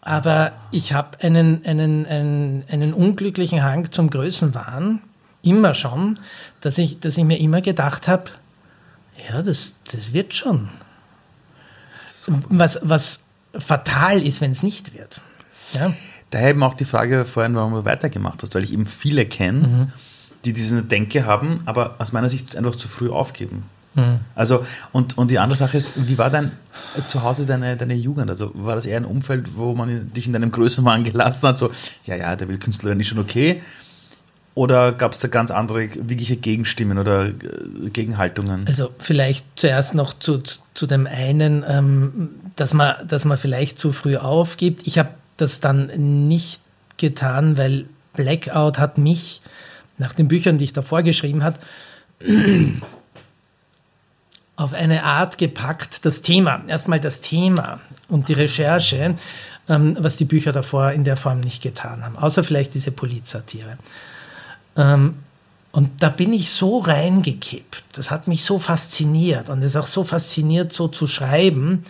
[0.00, 5.02] Aber ich habe einen, einen, einen, einen unglücklichen Hang zum Größenwahn,
[5.42, 6.18] immer schon,
[6.60, 8.30] dass ich, dass ich mir immer gedacht habe,
[9.28, 10.70] ja, das, das wird schon.
[12.48, 13.20] Was, was
[13.58, 15.20] fatal ist, wenn es nicht wird.
[15.72, 15.92] Ja.
[16.30, 19.66] Daher eben auch die Frage vorhin, warum du weitergemacht hast, weil ich eben viele kenne,
[19.66, 19.92] mhm.
[20.44, 23.64] die diese Denke haben, aber aus meiner Sicht einfach zu früh aufgeben.
[23.94, 24.20] Mhm.
[24.34, 26.52] Also, und, und die andere Sache ist, wie war dein
[27.06, 28.28] zu Hause deine, deine Jugend?
[28.28, 31.70] Also war das eher ein Umfeld, wo man dich in deinem Größenwahn gelassen hat, so,
[32.04, 33.62] ja, ja, der will Künstler nicht schon okay?
[34.56, 37.32] Oder gab es da ganz andere wirkliche Gegenstimmen oder äh,
[37.92, 38.64] Gegenhaltungen?
[38.66, 40.42] Also vielleicht zuerst noch zu,
[40.72, 44.86] zu dem einen, ähm, dass, man, dass man vielleicht zu früh aufgibt.
[44.86, 45.88] Ich habe das dann
[46.26, 46.62] nicht
[46.96, 49.42] getan, weil Blackout hat mich
[49.98, 51.60] nach den Büchern, die ich davor geschrieben habe,
[54.56, 59.16] auf eine Art gepackt, das Thema, erstmal das Thema und die Recherche,
[59.68, 63.76] ähm, was die Bücher davor in der Form nicht getan haben, außer vielleicht diese Polizsatire.
[64.76, 65.14] Ähm,
[65.72, 67.84] und da bin ich so reingekippt.
[67.92, 71.84] Das hat mich so fasziniert und es ist auch so fasziniert, so zu schreiben,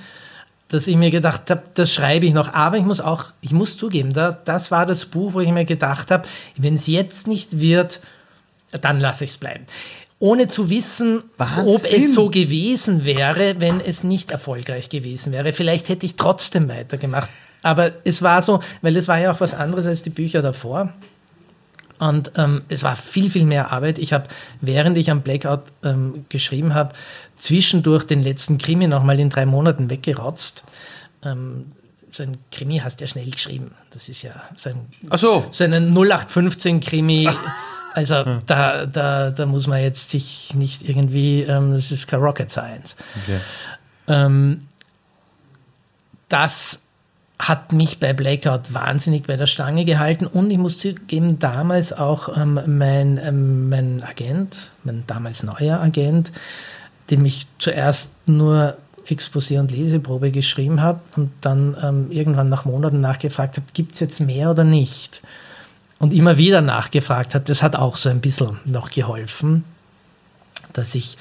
[0.68, 2.52] dass ich mir gedacht habe, das schreibe ich noch.
[2.52, 5.64] Aber ich muss auch, ich muss zugeben, da, das war das Buch, wo ich mir
[5.64, 8.00] gedacht habe, wenn es jetzt nicht wird,
[8.72, 9.66] dann lasse ich es bleiben.
[10.18, 11.68] Ohne zu wissen, Wahnsinn.
[11.68, 15.52] ob es so gewesen wäre, wenn es nicht erfolgreich gewesen wäre.
[15.52, 17.30] Vielleicht hätte ich trotzdem weitergemacht.
[17.62, 20.92] Aber es war so, weil es war ja auch was anderes als die Bücher davor.
[21.98, 23.98] Und ähm, es war viel, viel mehr Arbeit.
[23.98, 24.28] Ich habe,
[24.60, 26.94] während ich am Blackout ähm, geschrieben habe,
[27.38, 30.64] zwischendurch den letzten Krimi nochmal in drei Monaten weggerotzt.
[31.22, 31.72] Ähm,
[32.10, 33.72] so ein Krimi hast du ja schnell geschrieben.
[33.90, 35.46] Das ist ja so ein, Ach so.
[35.50, 37.28] so ein 0815-Krimi.
[37.96, 42.50] Also da, da, da muss man jetzt sich nicht irgendwie, ähm, das ist kein Rocket
[42.50, 42.94] Science.
[43.22, 43.40] Okay.
[44.06, 44.68] Ähm,
[46.28, 46.80] das
[47.38, 52.34] hat mich bei Blackout wahnsinnig bei der Stange gehalten und ich muss zugeben, damals auch
[52.36, 56.32] ähm, mein, ähm, mein Agent, mein damals neuer Agent,
[57.10, 63.00] dem ich zuerst nur Exposé und Leseprobe geschrieben habe und dann ähm, irgendwann nach Monaten
[63.00, 65.22] nachgefragt habe, gibt es jetzt mehr oder nicht?
[65.98, 69.64] Und immer wieder nachgefragt hat, das hat auch so ein bisschen noch geholfen,
[70.72, 71.16] dass ich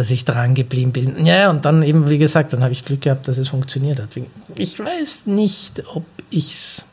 [0.00, 1.26] dass ich dran geblieben bin.
[1.26, 4.08] Ja, und dann eben, wie gesagt, dann habe ich Glück gehabt, dass es funktioniert hat.
[4.54, 6.86] Ich weiß nicht, ob ich es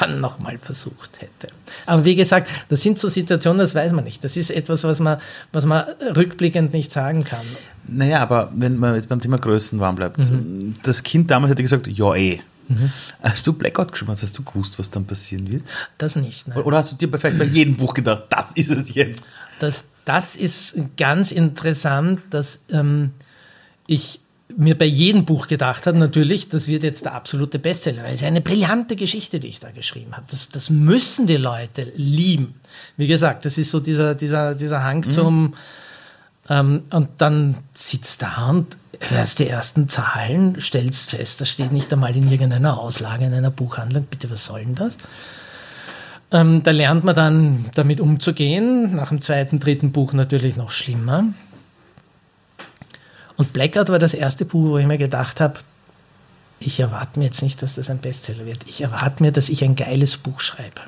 [0.00, 1.54] dann nochmal versucht hätte.
[1.86, 4.24] Aber wie gesagt, das sind so Situationen, das weiß man nicht.
[4.24, 5.20] Das ist etwas, was man,
[5.52, 5.84] was man
[6.16, 7.46] rückblickend nicht sagen kann.
[7.86, 10.74] Naja, aber wenn man jetzt beim Thema Größen warm bleibt, mhm.
[10.82, 12.40] das Kind damals hätte gesagt, ja eh.
[12.66, 12.90] Mhm.
[13.20, 15.62] Als du Blackout geschrieben hast, hast du gewusst, was dann passieren wird?
[15.96, 16.48] Das nicht.
[16.48, 16.58] Nein.
[16.58, 19.26] Oder hast du dir vielleicht bei jedem Buch gedacht, das ist es jetzt?
[19.60, 23.12] Das, das ist ganz interessant, dass ähm,
[23.86, 24.20] ich
[24.56, 28.04] mir bei jedem Buch gedacht habe, natürlich, das wird jetzt der absolute Bestseller.
[28.06, 30.26] Es ist eine brillante Geschichte, die ich da geschrieben habe.
[30.30, 32.54] Das, das müssen die Leute lieben.
[32.96, 35.10] Wie gesagt, das ist so dieser, dieser, dieser Hang mhm.
[35.10, 35.54] zum,
[36.48, 41.92] ähm, und dann sitzt da und hörst die ersten Zahlen, stellst fest, das steht nicht
[41.92, 44.04] einmal in irgendeiner Auslage in einer Buchhandlung.
[44.04, 44.98] Bitte, was soll denn das?
[46.32, 48.94] Ähm, da lernt man dann damit umzugehen.
[48.96, 51.24] Nach dem zweiten, dritten Buch natürlich noch schlimmer.
[53.36, 55.60] Und Blackout war das erste Buch, wo ich mir gedacht habe,
[56.66, 58.64] ich erwarte mir jetzt nicht, dass das ein Bestseller wird.
[58.68, 60.80] Ich erwarte mir, dass ich ein geiles Buch schreibe.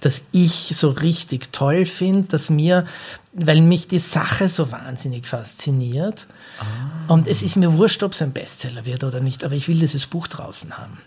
[0.00, 2.86] Dass ich so richtig toll finde, dass mir,
[3.32, 6.26] weil mich die Sache so wahnsinnig fasziniert.
[6.60, 7.12] Ah.
[7.12, 9.78] Und es ist mir wurscht, ob es ein Bestseller wird oder nicht, aber ich will
[9.78, 10.98] dieses Buch draußen haben.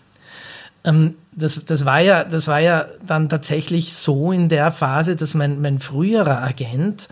[0.86, 5.34] Ähm, das, das, war ja, das war ja dann tatsächlich so in der Phase, dass
[5.34, 7.08] mein, mein früherer Agent,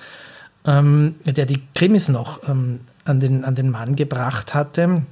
[0.64, 5.02] ähm, der die Krimis noch ähm, an, den, an den Mann gebracht hatte,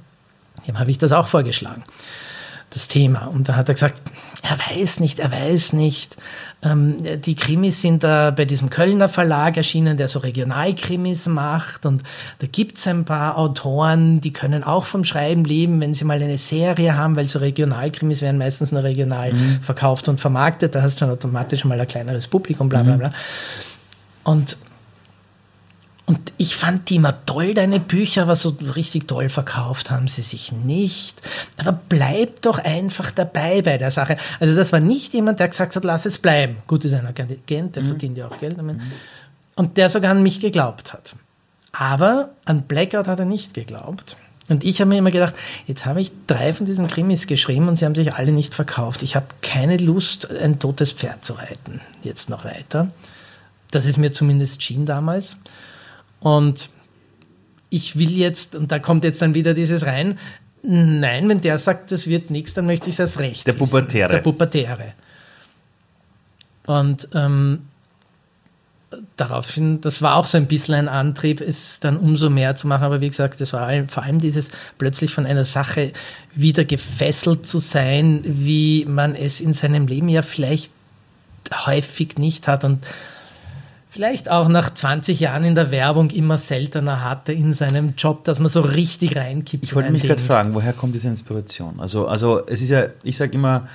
[0.67, 1.83] dem habe ich das auch vorgeschlagen,
[2.75, 3.25] das Thema.
[3.27, 4.01] Und dann hat er gesagt,
[4.41, 6.17] er weiß nicht, er weiß nicht.
[6.61, 11.85] Ähm, die Krimis sind da bei diesem Kölner Verlag erschienen, der so Regionalkrimis macht.
[11.85, 12.03] Und
[12.39, 16.21] da gibt es ein paar Autoren, die können auch vom Schreiben leben, wenn sie mal
[16.21, 19.59] eine Serie haben, weil so Regionalkrimis werden meistens nur regional mhm.
[19.61, 20.75] verkauft und vermarktet.
[20.75, 22.99] Da hast du dann automatisch mal ein kleineres Publikum, bla bla mhm.
[22.99, 23.13] bla.
[24.23, 24.57] Und
[26.05, 30.21] und ich fand die immer toll, deine Bücher, aber so richtig toll verkauft haben sie
[30.21, 31.21] sich nicht.
[31.57, 34.17] Aber bleib doch einfach dabei bei der Sache.
[34.41, 36.57] Also das war nicht jemand, der gesagt hat, lass es bleiben.
[36.67, 37.87] Gut, ist ein Agent, der mhm.
[37.87, 38.77] verdient ja auch Geld damit.
[38.77, 38.91] Mhm.
[39.55, 41.15] Und der sogar an mich geglaubt hat.
[41.71, 44.17] Aber an Blackout hat er nicht geglaubt.
[44.49, 45.35] Und ich habe mir immer gedacht,
[45.67, 49.03] jetzt habe ich drei von diesen Krimis geschrieben und sie haben sich alle nicht verkauft.
[49.03, 51.79] Ich habe keine Lust, ein totes Pferd zu reiten.
[52.01, 52.89] Jetzt noch weiter.
[53.71, 55.37] Das ist mir zumindest schien damals.
[56.23, 56.69] Und
[57.69, 60.17] ich will jetzt, und da kommt jetzt dann wieder dieses rein,
[60.61, 63.45] nein, wenn der sagt, das wird nichts, dann möchte ich das Recht.
[63.45, 64.09] Der Pubertäre.
[64.09, 64.93] Der Pubertäre.
[66.65, 67.63] Und ähm,
[69.17, 72.83] daraufhin, das war auch so ein bisschen ein Antrieb, es dann umso mehr zu machen.
[72.83, 75.91] Aber wie gesagt, das war vor allem dieses plötzlich von einer Sache
[76.33, 80.71] wieder gefesselt zu sein, wie man es in seinem Leben ja vielleicht
[81.65, 82.63] häufig nicht hat.
[82.63, 82.85] Und
[83.93, 88.39] vielleicht auch nach 20 Jahren in der Werbung immer seltener hatte in seinem Job, dass
[88.39, 89.63] man so richtig reinkippt.
[89.63, 91.79] Ich wollte mich gerade fragen, woher kommt diese Inspiration?
[91.79, 93.67] Also, also es ist ja, ich sage immer,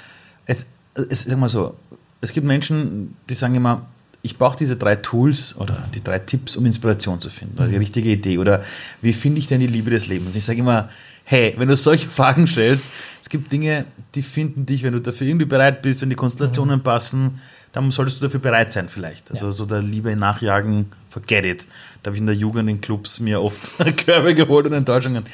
[0.45, 0.67] es,
[1.09, 1.77] es, sag mal so,
[2.21, 3.87] es gibt Menschen, die sagen immer,
[4.23, 7.75] ich brauche diese drei Tools oder die drei Tipps, um Inspiration zu finden oder die
[7.75, 7.79] mhm.
[7.79, 8.65] richtige Idee oder
[9.01, 10.35] wie finde ich denn die Liebe des Lebens?
[10.35, 10.89] Ich sage immer,
[11.23, 12.87] hey, wenn du solche Fragen stellst,
[13.23, 13.85] es gibt Dinge,
[14.17, 16.83] die finden dich, wenn du dafür irgendwie bereit bist, wenn die Konstellationen mhm.
[16.83, 17.41] passen,
[17.73, 19.31] dann solltest du dafür bereit sein vielleicht.
[19.31, 19.53] Also ja.
[19.53, 21.67] so der Liebe nachjagen, forget it.
[22.03, 23.73] Da habe ich in der Jugend in Clubs mir oft
[24.07, 25.25] Körbe geholt und Enttäuschungen.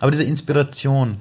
[0.00, 1.20] Aber diese Inspiration,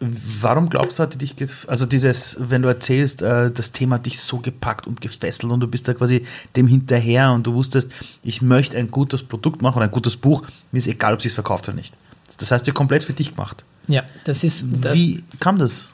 [0.00, 1.34] warum glaubst du, hat dich,
[1.66, 5.60] also dieses, wenn du erzählst, äh, das Thema hat dich so gepackt und gefesselt und
[5.60, 6.24] du bist da quasi
[6.56, 7.90] dem hinterher und du wusstest,
[8.22, 11.34] ich möchte ein gutes Produkt machen ein gutes Buch, mir ist egal, ob sie es
[11.34, 11.94] verkauft oder nicht.
[12.38, 13.64] Das heißt, du komplett für dich gemacht.
[13.88, 14.66] Ja, das ist.
[14.82, 15.88] Das Wie kam das?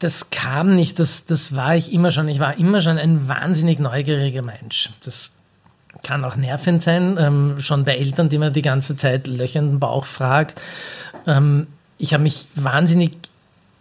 [0.00, 2.28] Das kam nicht, das, das war ich immer schon.
[2.28, 4.90] Ich war immer schon ein wahnsinnig neugieriger Mensch.
[5.04, 5.30] Das
[6.02, 10.06] kann auch nervend sein, ähm, schon bei Eltern, die man die ganze Zeit löchernden Bauch
[10.06, 10.62] fragt.
[11.26, 11.66] Ähm,
[11.98, 13.12] ich habe mich wahnsinnig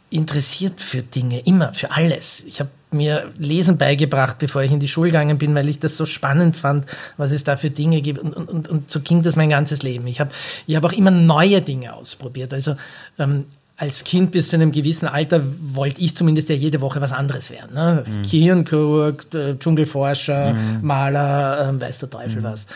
[0.10, 2.44] interessiert für Dinge, immer, für alles.
[2.46, 5.96] Ich habe mir Lesen beigebracht, bevor ich in die Schule gegangen bin, weil ich das
[5.96, 8.20] so spannend fand, was es da für Dinge gibt.
[8.20, 10.08] Und, und, und so ging das mein ganzes Leben.
[10.08, 10.32] Ich habe
[10.68, 12.52] ich hab auch immer neue Dinge ausprobiert.
[12.52, 12.76] Also
[13.20, 13.46] ähm,
[13.80, 17.50] als Kind bis zu einem gewissen Alter wollte ich zumindest ja jede Woche was anderes
[17.50, 17.74] werden.
[17.74, 18.04] Ne?
[18.06, 18.22] Mhm.
[18.24, 20.80] Kirchenchirurg, äh, Dschungelforscher, mhm.
[20.82, 22.44] Maler, äh, weiß der Teufel mhm.
[22.44, 22.68] was.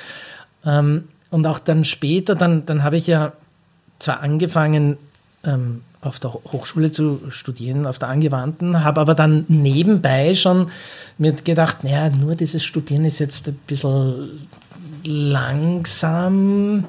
[0.65, 3.33] Ähm, und auch dann später, dann, dann habe ich ja
[3.99, 4.97] zwar angefangen,
[5.43, 10.69] ähm, auf der Hochschule zu studieren, auf der Angewandten, habe aber dann nebenbei schon
[11.17, 14.39] mir gedacht, naja, nur dieses Studieren ist jetzt ein bisschen
[15.03, 16.85] langsam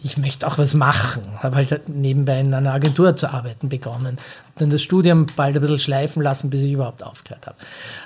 [0.00, 1.22] ich möchte auch was machen.
[1.38, 4.18] Habe halt nebenbei in einer Agentur zu arbeiten begonnen.
[4.18, 7.56] Habe dann das Studium bald ein bisschen schleifen lassen, bis ich überhaupt aufgehört habe.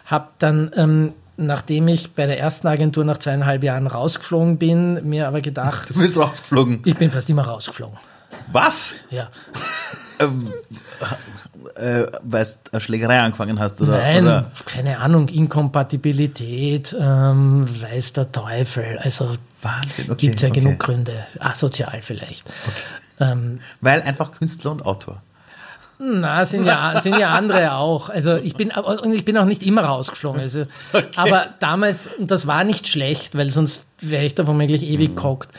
[0.07, 5.29] Habe dann, ähm, nachdem ich bei der ersten Agentur nach zweieinhalb Jahren rausgeflogen bin, mir
[5.29, 5.91] aber gedacht...
[5.91, 6.81] Du bist rausgeflogen?
[6.85, 7.99] Ich bin fast immer rausgeflogen.
[8.51, 8.95] Was?
[9.11, 9.29] Ja.
[10.19, 10.53] ähm,
[11.77, 13.81] äh, weil du eine Schlägerei angefangen hast?
[13.83, 14.51] Oder, Nein, oder?
[14.65, 18.99] keine Ahnung, Inkompatibilität, ähm, weiß der Teufel.
[19.03, 20.61] Also Wahnsinn, okay, gibt es ja okay.
[20.61, 21.27] genug Gründe.
[21.39, 22.47] Asozial vielleicht.
[22.67, 23.31] Okay.
[23.33, 25.23] Ähm, weil einfach Künstler und Autor.
[26.05, 28.09] Na, sind ja, sind ja andere auch.
[28.09, 30.41] Also ich bin, und ich bin auch nicht immer rausgeflogen.
[30.41, 31.07] Also, okay.
[31.15, 35.17] Aber damals, das war nicht schlecht, weil sonst wäre ich da womöglich ewig mhm.
[35.17, 35.51] gehockt.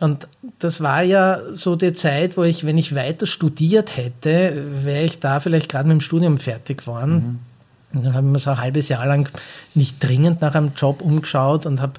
[0.00, 0.26] Und
[0.58, 5.20] das war ja so die Zeit, wo ich, wenn ich weiter studiert hätte, wäre ich
[5.20, 7.40] da vielleicht gerade mit dem Studium fertig geworden.
[7.92, 7.98] Mhm.
[7.98, 9.28] Und dann habe ich mir so ein halbes Jahr lang
[9.74, 11.94] nicht dringend nach einem Job umgeschaut und habe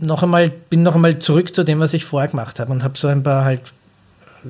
[0.00, 2.96] noch einmal, bin noch einmal zurück zu dem, was ich vorher gemacht habe und habe
[2.98, 3.60] so ein paar halt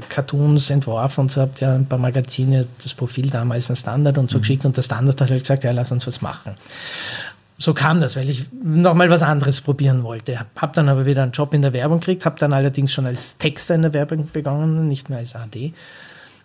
[0.09, 4.31] Cartoons entworfen und so habt ja ein paar Magazine das Profil damals ein Standard und
[4.31, 4.43] so mhm.
[4.43, 6.55] geschickt und der Standard hat halt gesagt, ja, lass uns was machen
[7.59, 10.39] so kam das, weil ich nochmal was anderes probieren wollte.
[10.55, 13.37] Hab dann aber wieder einen Job in der Werbung gekriegt, habe dann allerdings schon als
[13.37, 15.73] Texter in der Werbung begonnen, nicht mehr als AD.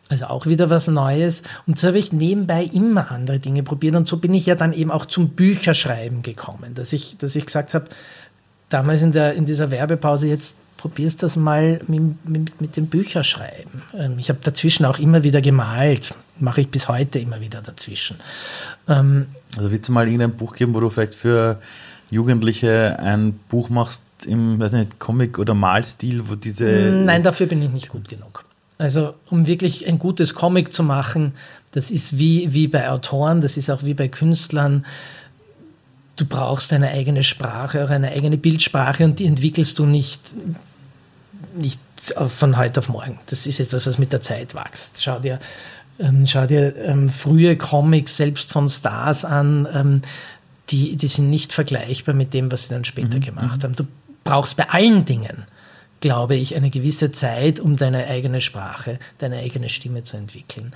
[0.09, 1.43] Also auch wieder was Neues.
[1.67, 3.95] Und so habe ich nebenbei immer andere Dinge probiert.
[3.95, 7.45] Und so bin ich ja dann eben auch zum Bücherschreiben gekommen, dass ich, dass ich
[7.45, 7.85] gesagt habe,
[8.73, 13.81] damals in, der, in dieser Werbepause, jetzt probierst das mal mit, mit, mit dem Bücherschreiben.
[13.97, 18.17] Ähm, ich habe dazwischen auch immer wieder gemalt, mache ich bis heute immer wieder dazwischen.
[18.89, 21.61] Ähm, also willst du mal irgendein Buch geben, wo du vielleicht für
[22.09, 26.65] Jugendliche ein Buch machst im, weiß nicht, Comic- oder Malstil, wo diese...
[26.65, 28.43] Nein, dafür bin ich nicht gut genug.
[28.77, 31.33] Also um wirklich ein gutes Comic zu machen,
[31.71, 34.85] das ist wie, wie bei Autoren, das ist auch wie bei Künstlern.
[36.15, 40.21] Du brauchst eine eigene Sprache, auch eine eigene Bildsprache und die entwickelst du nicht,
[41.55, 41.79] nicht
[42.27, 43.19] von heute auf morgen.
[43.27, 45.01] Das ist etwas, was mit der Zeit wächst.
[45.03, 45.39] Schau dir
[45.99, 50.01] ähm, schau dir ähm, frühe Comics selbst von Stars an, ähm,
[50.69, 53.21] die, die sind nicht vergleichbar mit dem, was sie dann später mhm.
[53.21, 53.63] gemacht mhm.
[53.63, 53.75] haben.
[53.75, 53.85] Du
[54.23, 55.43] brauchst bei allen Dingen,
[56.03, 60.73] glaube ich, eine gewisse Zeit, um deine eigene Sprache, deine eigene Stimme zu entwickeln.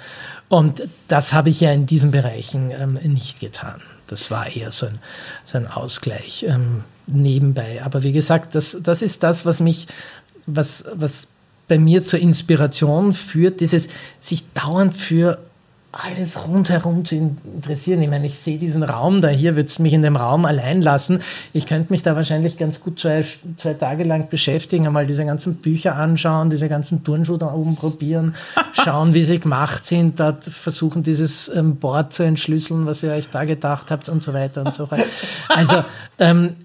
[0.47, 3.81] Und das habe ich ja in diesen Bereichen ähm, nicht getan.
[4.07, 4.99] Das war eher so ein,
[5.43, 7.83] so ein Ausgleich ähm, nebenbei.
[7.83, 9.87] Aber wie gesagt, das, das ist das, was mich,
[10.45, 11.27] was, was
[11.67, 13.89] bei mir zur Inspiration führt, dieses
[14.21, 15.39] sich dauernd für
[16.03, 18.01] alles rundherum zu interessieren.
[18.01, 20.81] Ich meine, ich sehe diesen Raum da hier, würde es mich in dem Raum allein
[20.81, 21.19] lassen.
[21.53, 23.25] Ich könnte mich da wahrscheinlich ganz gut zwei,
[23.57, 28.35] zwei Tage lang beschäftigen, einmal diese ganzen Bücher anschauen, diese ganzen Turnschuhe da oben probieren,
[28.73, 33.29] schauen, wie sie gemacht sind, dort versuchen, dieses ähm, Board zu entschlüsseln, was ihr euch
[33.29, 35.05] da gedacht habt und so weiter und so weiter.
[35.49, 35.83] Also
[36.19, 36.55] ähm,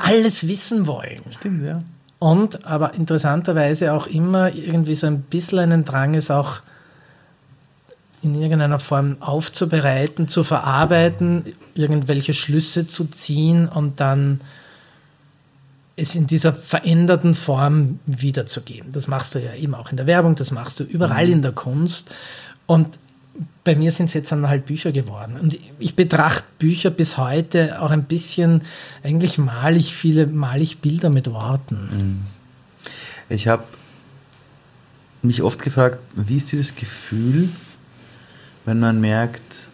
[0.00, 1.20] alles wissen wollen.
[1.30, 1.82] Stimmt, ja.
[2.18, 6.60] Und aber interessanterweise auch immer irgendwie so ein bisschen einen Drang ist auch
[8.22, 11.44] in irgendeiner Form aufzubereiten, zu verarbeiten,
[11.74, 14.40] irgendwelche Schlüsse zu ziehen und dann
[15.96, 18.92] es in dieser veränderten Form wiederzugeben.
[18.92, 21.32] Das machst du ja eben auch in der Werbung, das machst du überall mhm.
[21.32, 22.10] in der Kunst.
[22.66, 22.98] Und
[23.64, 25.36] bei mir sind es jetzt dann halt Bücher geworden.
[25.40, 28.62] Und ich betrachte Bücher bis heute auch ein bisschen,
[29.02, 31.88] eigentlich male ich viele, male ich Bilder mit Worten.
[31.92, 32.20] Mhm.
[33.28, 33.64] Ich habe
[35.22, 37.48] mich oft gefragt, wie ist dieses Gefühl,
[38.64, 39.68] wenn man merkt,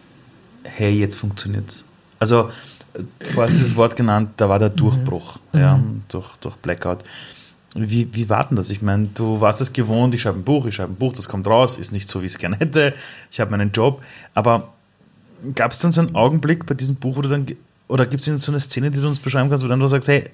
[0.63, 1.85] hey, jetzt funktioniert es.
[2.19, 2.51] Also,
[3.23, 5.59] vorher hast du das Wort genannt, da war der Durchbruch, mhm.
[5.59, 5.79] ja,
[6.09, 7.03] durch, durch Blackout.
[7.75, 8.71] Wie, wie war denn das?
[8.71, 11.29] Ich meine, du warst es gewohnt, ich schreibe ein Buch, ich schreibe ein Buch, das
[11.29, 12.93] kommt raus, ist nicht so, wie ich es gerne hätte,
[13.31, 14.01] ich habe meinen Job,
[14.33, 14.73] aber
[15.55, 17.45] gab es dann so einen Augenblick bei diesem Buch, wo du dann,
[17.87, 20.07] oder gibt es so eine Szene, die du uns beschreiben kannst, wo dann du sagst,
[20.07, 20.25] hey,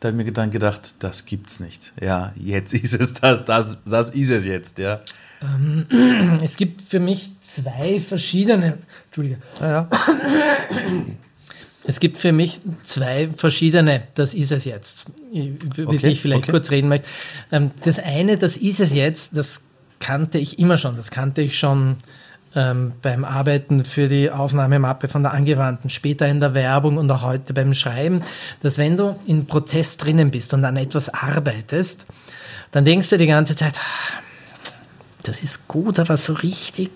[0.00, 1.92] da habe ich mir dann gedacht, das gibt's nicht.
[2.00, 5.00] Ja, jetzt ist es das, das, das ist es jetzt, ja.
[5.42, 8.78] Ähm, es gibt für mich zwei verschiedene.
[9.06, 9.38] Entschuldige.
[9.60, 9.88] Ah, ja.
[11.86, 16.44] Es gibt für mich zwei verschiedene, das ist es jetzt, über okay, die ich vielleicht
[16.44, 16.50] okay.
[16.50, 17.08] kurz reden möchte.
[17.50, 19.62] Ähm, das eine, das ist es jetzt, das
[19.98, 21.96] kannte ich immer schon, das kannte ich schon
[22.54, 27.22] ähm, beim Arbeiten für die Aufnahmemappe von der Angewandten, später in der Werbung und auch
[27.22, 28.22] heute beim Schreiben,
[28.60, 32.06] dass wenn du im Prozess drinnen bist und an etwas arbeitest,
[32.70, 34.20] dann denkst du die ganze Zeit, ah,
[35.28, 36.90] das ist gut, aber so richtig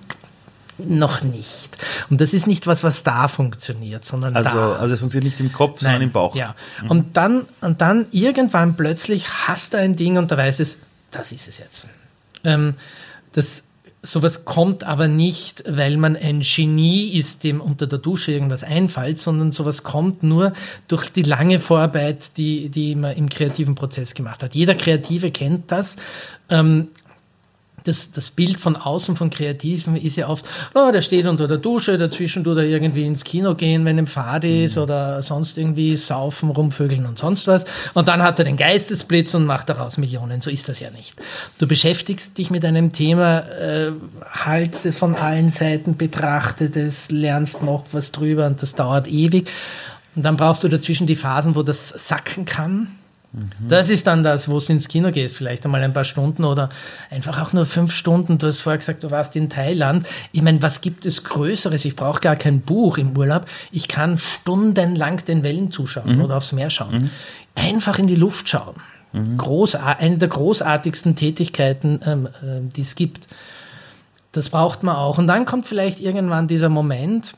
[0.78, 1.76] noch nicht.
[2.10, 4.72] Und das ist nicht was, was da funktioniert, sondern also, da.
[4.76, 6.34] Also es funktioniert nicht im Kopf, sondern Nein, im Bauch.
[6.34, 6.54] Ja.
[6.82, 6.90] Mhm.
[6.90, 10.78] Und, dann, und dann irgendwann plötzlich hast du ein Ding und da weißt es,
[11.10, 11.86] das ist es jetzt.
[12.44, 12.72] Ähm,
[13.32, 13.64] das,
[14.02, 19.18] sowas kommt aber nicht, weil man ein Genie ist, dem unter der Dusche irgendwas einfällt,
[19.18, 20.52] sondern sowas kommt nur
[20.88, 24.54] durch die lange Vorarbeit, die, die man im kreativen Prozess gemacht hat.
[24.54, 25.96] Jeder Kreative kennt das.
[26.48, 26.88] Ähm,
[27.84, 31.58] das, das Bild von außen von Kreativen ist ja oft, oh, der steht unter der
[31.58, 34.82] Dusche, dazwischen tut er irgendwie ins Kino gehen, wenn im Fahrt ist mhm.
[34.82, 37.64] oder sonst irgendwie saufen, rumvögeln und sonst was.
[37.94, 40.40] Und dann hat er den Geistesblitz und macht daraus Millionen.
[40.40, 41.16] So ist das ja nicht.
[41.58, 43.92] Du beschäftigst dich mit einem Thema, äh,
[44.30, 49.48] haltst es von allen Seiten, betrachtet es, lernst noch was drüber und das dauert ewig.
[50.14, 52.88] Und dann brauchst du dazwischen die Phasen, wo das sacken kann
[53.32, 53.68] Mhm.
[53.68, 56.68] Das ist dann das, wo du ins Kino gehst, vielleicht einmal ein paar Stunden oder
[57.10, 58.38] einfach auch nur fünf Stunden.
[58.38, 60.06] Du hast vorher gesagt, du warst in Thailand.
[60.32, 61.84] Ich meine, was gibt es Größeres?
[61.84, 63.46] Ich brauche gar kein Buch im Urlaub.
[63.70, 66.22] Ich kann stundenlang den Wellen zuschauen mhm.
[66.22, 66.94] oder aufs Meer schauen.
[66.94, 67.10] Mhm.
[67.54, 68.76] Einfach in die Luft schauen.
[69.12, 69.38] Mhm.
[69.76, 73.26] eine der großartigsten Tätigkeiten, ähm, äh, die es gibt.
[74.32, 75.18] Das braucht man auch.
[75.18, 77.34] Und dann kommt vielleicht irgendwann dieser Moment,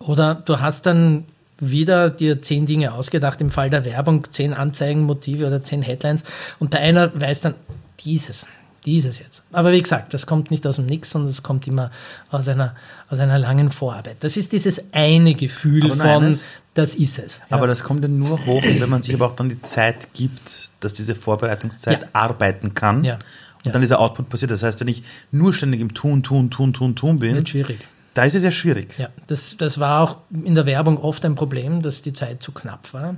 [0.00, 1.24] oder du hast dann
[1.70, 6.24] wieder dir zehn Dinge ausgedacht, im Fall der Werbung zehn Anzeigenmotive oder zehn Headlines
[6.58, 7.54] und der einer weiß dann
[8.00, 8.46] dieses,
[8.86, 9.42] dieses jetzt.
[9.52, 11.90] Aber wie gesagt, das kommt nicht aus dem Nix, sondern es kommt immer
[12.30, 12.74] aus einer,
[13.08, 14.16] aus einer langen Vorarbeit.
[14.20, 17.40] Das ist dieses eine Gefühl von, eines, das ist es.
[17.50, 17.56] Ja.
[17.56, 20.70] Aber das kommt ja nur hoch, wenn man sich aber auch dann die Zeit gibt,
[20.80, 22.08] dass diese Vorbereitungszeit ja.
[22.12, 23.04] arbeiten kann.
[23.04, 23.18] Ja.
[23.64, 24.50] Und dann dieser Output passiert.
[24.50, 27.78] Das heißt, wenn ich nur ständig im Tun, Tun, Tun, Tun, Tun bin, wird schwierig.
[28.14, 28.96] Da ist es ja schwierig.
[28.96, 32.52] Ja, das, das war auch in der Werbung oft ein Problem, dass die Zeit zu
[32.52, 33.16] knapp war.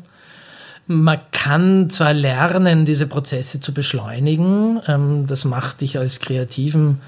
[0.86, 7.01] Man kann zwar lernen, diese Prozesse zu beschleunigen, ähm, das macht dich als Kreativen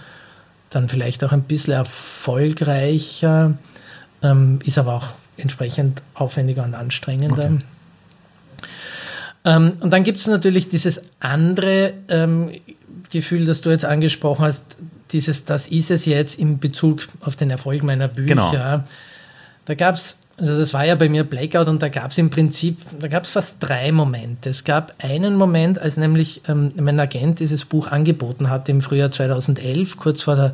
[0.70, 3.54] dann vielleicht auch ein bisschen erfolgreicher,
[4.22, 5.08] ähm, ist aber auch
[5.38, 7.44] entsprechend aufwendiger und anstrengender.
[7.44, 7.58] Okay.
[9.44, 11.94] Ähm, und dann gibt es natürlich dieses andere
[13.10, 14.76] Gefühl, das du jetzt angesprochen hast,
[15.12, 18.26] dieses Das ist es jetzt in Bezug auf den Erfolg meiner Bücher.
[18.34, 18.82] Genau.
[19.64, 22.30] Da gab es, also das war ja bei mir Blackout und da gab es im
[22.30, 24.48] Prinzip, da gab es fast drei Momente.
[24.48, 29.10] Es gab einen Moment, als nämlich ähm, mein Agent dieses Buch angeboten hat im Frühjahr
[29.10, 30.52] 2011, kurz vor der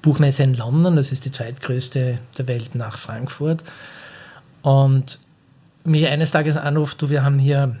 [0.00, 3.64] Buchmesse in London, das ist die zweitgrößte der Welt nach Frankfurt.
[4.62, 5.18] Und
[5.84, 7.76] mich eines Tages anruft, du, wir haben hier,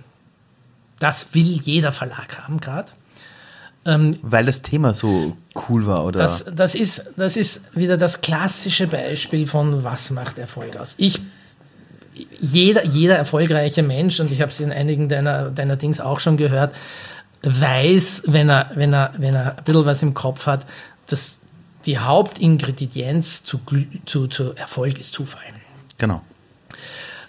[0.98, 2.92] das will jeder Verlag haben gerade.
[3.84, 5.36] Ähm, Weil das Thema so
[5.68, 6.20] cool war, oder?
[6.20, 10.94] Das, das, ist, das ist wieder das klassische Beispiel von, was macht Erfolg aus.
[10.98, 11.20] Ich,
[12.40, 16.36] jeder, jeder erfolgreiche Mensch, und ich habe es in einigen deiner, deiner Dings auch schon
[16.36, 16.74] gehört,
[17.42, 20.64] weiß, wenn er, wenn, er, wenn er ein bisschen was im Kopf hat,
[21.08, 21.40] dass
[21.86, 23.60] die Hauptingredienz zu,
[24.06, 25.42] zu, zu Erfolg ist Zufall.
[25.98, 26.22] Genau.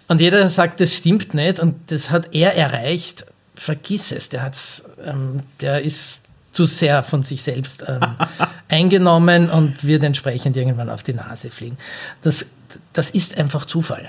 [0.08, 3.26] Und jeder sagt, das stimmt nicht und das hat er erreicht.
[3.56, 6.24] Vergiss es, der, hat's, ähm, der ist
[6.54, 8.00] zu sehr von sich selbst ähm,
[8.70, 11.78] eingenommen und wird entsprechend irgendwann auf die Nase fliegen.
[12.22, 12.46] Das,
[12.94, 14.08] das ist einfach Zufall.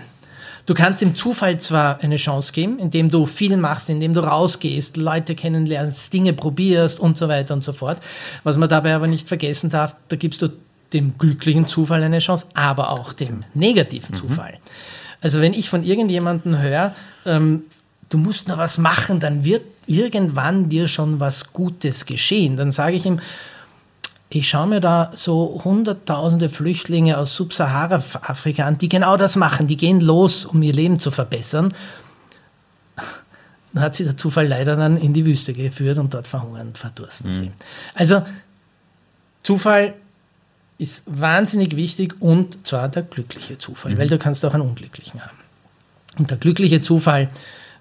[0.66, 4.96] Du kannst dem Zufall zwar eine Chance geben, indem du viel machst, indem du rausgehst,
[4.96, 7.98] Leute kennenlernst, Dinge probierst und so weiter und so fort.
[8.44, 10.48] Was man dabei aber nicht vergessen darf, da gibst du
[10.94, 14.18] dem glücklichen Zufall eine Chance, aber auch dem negativen mhm.
[14.18, 14.58] Zufall.
[15.20, 16.94] Also wenn ich von irgendjemandem höre,
[17.26, 17.64] ähm,
[18.08, 22.96] du musst noch was machen, dann wird irgendwann dir schon was Gutes geschehen, dann sage
[22.96, 23.20] ich ihm,
[24.30, 29.68] ich schaue mir da so hunderttausende Flüchtlinge aus Subsahara-Afrika an, die genau das machen.
[29.68, 31.72] Die gehen los, um ihr Leben zu verbessern.
[33.72, 36.78] Dann hat sie der Zufall leider dann in die Wüste geführt und dort verhungern und
[36.78, 37.32] verdursten mhm.
[37.32, 37.52] sie.
[37.94, 38.22] Also
[39.42, 39.94] Zufall
[40.78, 43.98] ist wahnsinnig wichtig und zwar der glückliche Zufall, mhm.
[43.98, 45.38] weil du kannst auch einen unglücklichen haben.
[46.18, 47.28] Und der glückliche Zufall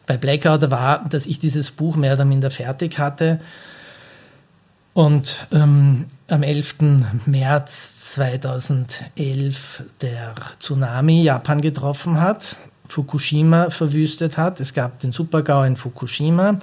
[0.05, 3.39] bei Blackout war, dass ich dieses Buch mehr oder minder fertig hatte
[4.93, 6.75] und ähm, am 11.
[7.25, 14.59] März 2011 der Tsunami Japan getroffen hat, Fukushima verwüstet hat.
[14.59, 16.59] Es gab den Supergau in Fukushima.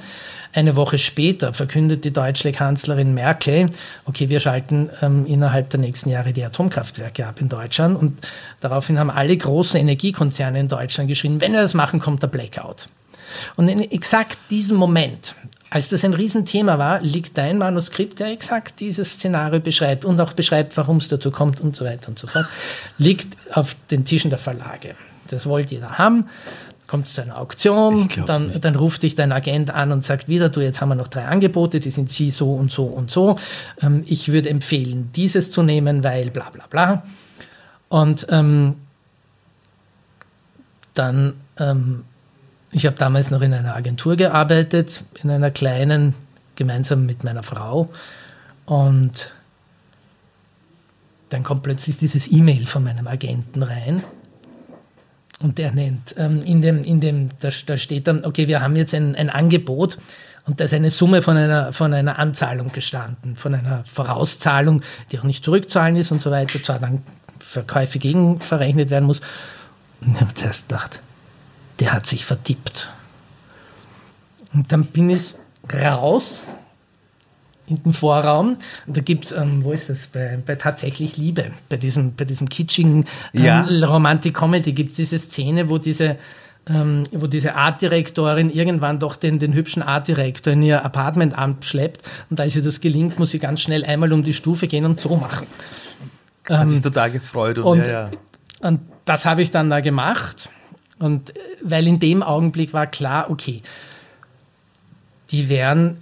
[0.53, 3.67] Eine Woche später verkündet die deutsche Kanzlerin Merkel,
[4.05, 7.99] okay, wir schalten ähm, innerhalb der nächsten Jahre die Atomkraftwerke ab in Deutschland.
[7.99, 8.19] Und
[8.61, 12.87] daraufhin haben alle großen Energiekonzerne in Deutschland geschrien, wenn wir das machen, kommt der Blackout.
[13.57, 15.35] Und in exakt diesem Moment
[15.71, 20.33] als das ein Riesenthema war, liegt dein Manuskript, der exakt dieses Szenario beschreibt und auch
[20.33, 22.47] beschreibt, warum es dazu kommt und so weiter und so fort,
[22.99, 24.97] liegt auf den Tischen der Verlage.
[25.29, 26.27] Das wollte jeder haben.
[26.89, 30.61] Kommt zu einer Auktion, dann, dann ruft dich dein Agent an und sagt wieder, du,
[30.61, 33.37] jetzt haben wir noch drei Angebote, die sind sie so und so und so.
[33.81, 37.05] Ähm, ich würde empfehlen, dieses zu nehmen, weil bla bla bla.
[37.89, 38.75] Und ähm,
[40.95, 42.03] dann ähm,
[42.73, 46.15] ich habe damals noch in einer Agentur gearbeitet, in einer kleinen,
[46.55, 47.91] gemeinsam mit meiner Frau.
[48.67, 49.33] Und
[51.31, 54.05] dann kommt plötzlich dieses E-Mail von meinem Agenten rein.
[55.41, 58.77] Und der nennt, ähm, in dem, in dem, da, da, steht dann, okay, wir haben
[58.77, 59.97] jetzt ein, ein Angebot
[60.47, 65.19] und da ist eine Summe von einer, von einer Anzahlung gestanden, von einer Vorauszahlung, die
[65.19, 67.03] auch nicht zurückzahlen ist und so weiter, zwar dann
[67.39, 69.23] Verkäufe gegen verrechnet werden muss.
[70.03, 71.01] Und ich habe zuerst gedacht,
[71.81, 72.91] der hat sich vertippt.
[74.53, 75.35] Und dann bin ich
[75.73, 76.49] raus
[77.67, 78.57] in den Vorraum.
[78.87, 80.09] Und da gibt es, ähm, wo ist das?
[80.09, 83.63] Bei, bei, Tatsächlich Liebe, bei diesem, bei diesem kitschigen ähm, ja.
[83.63, 86.19] Romantik-Comedy gibt es diese Szene, wo diese,
[86.69, 92.03] ähm, wo diese Artdirektorin irgendwann doch den, den hübschen Artdirektor in ihr Apartment abschleppt.
[92.29, 95.01] Und als ihr das gelingt, muss sie ganz schnell einmal um die Stufe gehen und
[95.01, 95.47] so machen.
[96.49, 97.59] Hat sich ähm, total gefreut.
[97.59, 98.11] Und, und, ja, ja.
[98.61, 100.51] und das habe ich dann da gemacht.
[101.01, 103.63] Und äh, weil in dem Augenblick war klar, okay,
[105.31, 105.99] die werden,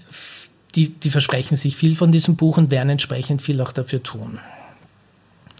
[0.74, 4.38] die, die versprechen sich viel von diesem Buch und werden entsprechend viel auch dafür tun.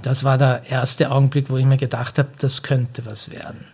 [0.02, 3.64] Das war der erste Augenblick, wo ich mir gedacht habe, das könnte was werden.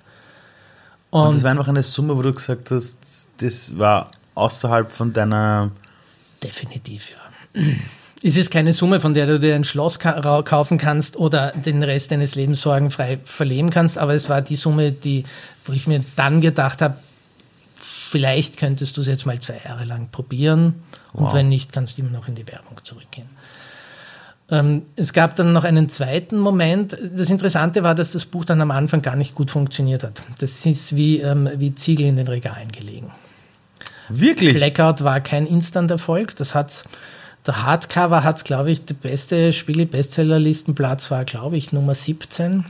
[1.11, 5.13] Und, und das war einfach eine Summe, wo du gesagt hast, das war außerhalb von
[5.13, 5.71] deiner.
[6.43, 7.63] Definitiv, ja.
[8.27, 12.11] Es ist keine Summe, von der du dir ein Schloss kaufen kannst oder den Rest
[12.11, 15.25] deines Lebens sorgenfrei verleben kannst, aber es war die Summe, die,
[15.67, 16.97] wo ich mir dann gedacht habe,
[17.79, 21.35] vielleicht könntest du es jetzt mal zwei Jahre lang probieren und wow.
[21.35, 23.29] wenn nicht, kannst du immer noch in die Werbung zurückgehen.
[24.51, 26.97] Ähm, es gab dann noch einen zweiten Moment.
[27.15, 30.23] Das Interessante war, dass das Buch dann am Anfang gar nicht gut funktioniert hat.
[30.39, 33.11] Das ist wie, ähm, wie Ziegel in den Regalen gelegen.
[34.09, 34.55] Wirklich?
[34.55, 36.37] Blackout war kein Instant-Erfolg.
[36.37, 36.85] Das hat
[37.47, 42.65] der Hardcover hat es, glaube ich, der beste Spiegel-Bestsellerlistenplatz war, glaube ich, Nummer 17.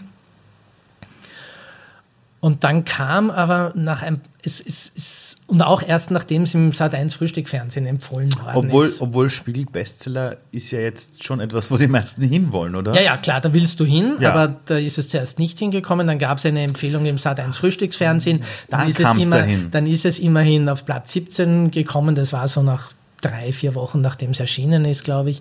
[2.45, 6.73] Und dann kam aber nach einem, es, es, es, und auch erst nachdem es im
[6.73, 9.01] Sat1 Frühstückfernsehen empfohlen worden obwohl, ist.
[9.01, 12.95] Obwohl Spiegel Bestseller ist ja jetzt schon etwas, wo die meisten hinwollen, oder?
[12.95, 14.31] Ja, ja, klar, da willst du hin, ja.
[14.31, 16.07] aber da ist es zuerst nicht hingekommen.
[16.07, 18.43] Dann gab es eine Empfehlung im Sat1 Frühstücksfernsehen.
[18.69, 19.71] Dann, dann ist es immer, dahin.
[19.71, 22.15] dann ist es immerhin auf Platz 17 gekommen.
[22.15, 22.91] Das war so nach
[23.25, 25.41] drei, vier Wochen nachdem es erschienen ist, glaube ich.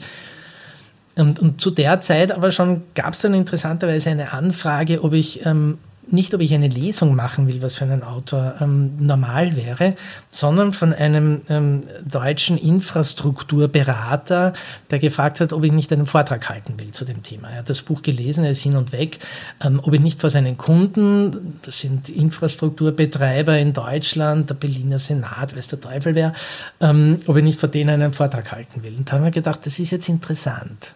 [1.16, 5.46] Und, und, zu der Zeit aber schon gab es dann interessanterweise eine Anfrage, ob ich
[5.46, 5.78] ähm,
[6.12, 9.96] nicht, ob ich eine Lesung machen will, was für einen Autor ähm, normal wäre,
[10.32, 14.54] sondern von einem ähm, deutschen Infrastrukturberater,
[14.92, 17.50] der gefragt hat, ob ich nicht einen Vortrag halten will zu dem Thema.
[17.50, 19.20] Er hat das Buch gelesen, er ist hin und weg,
[19.64, 25.56] ähm, ob ich nicht vor seinen Kunden, das sind Infrastrukturbetreiber in Deutschland, der Berliner Senat,
[25.56, 26.34] weiß der Teufel wer,
[26.80, 28.96] ähm, ob ich nicht vor denen einen Vortrag halten will.
[28.96, 30.96] Und da haben wir gedacht, das ist jetzt interessant.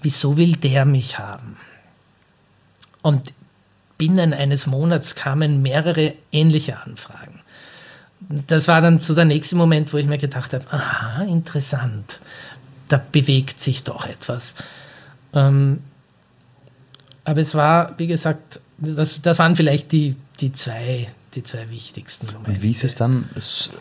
[0.00, 1.56] Wieso will der mich haben?
[3.02, 3.32] Und
[3.98, 7.40] binnen eines Monats kamen mehrere ähnliche Anfragen.
[8.46, 12.20] Das war dann so der nächste Moment, wo ich mir gedacht habe, aha, interessant,
[12.88, 14.54] da bewegt sich doch etwas.
[15.34, 15.80] Ähm,
[17.24, 22.26] aber es war, wie gesagt, das, das waren vielleicht die, die zwei die zwei wichtigsten
[22.26, 22.50] Momente.
[22.50, 23.28] Und wie ist es dann,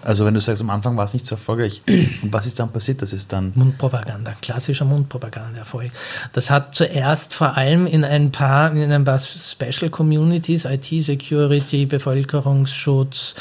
[0.04, 2.72] also wenn du sagst, am Anfang war es nicht so erfolgreich, und was ist dann
[2.72, 3.52] passiert, dass es dann...
[3.56, 5.92] Mundpropaganda, klassischer Mundpropaganda-Erfolg.
[6.34, 13.36] Das hat zuerst vor allem in ein paar, in ein paar Special Communities, IT-Security, Bevölkerungsschutz,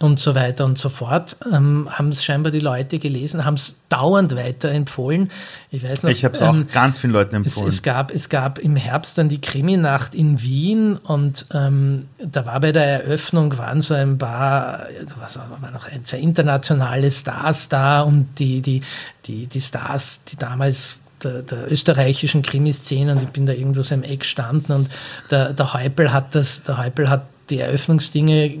[0.00, 3.76] und so weiter und so fort, ähm, haben es scheinbar die Leute gelesen, haben es
[3.88, 5.30] dauernd weiterempfohlen.
[5.70, 6.10] Ich weiß noch.
[6.10, 7.68] Ich habe es ähm, auch ganz vielen Leuten empfohlen.
[7.68, 12.46] Es, es, gab, es gab im Herbst dann die Krimi-Nacht in Wien und ähm, da
[12.46, 14.86] war bei der Eröffnung waren so ein paar,
[15.18, 18.82] was war noch ein, zwei internationale Stars da und die, die,
[19.26, 23.94] die, die Stars, die damals der, der, österreichischen Krimiszene und ich bin da irgendwo so
[23.94, 24.88] im Eck gestanden und
[25.30, 28.58] der, der Heupel hat das, der Heupel hat die Eröffnungsdinge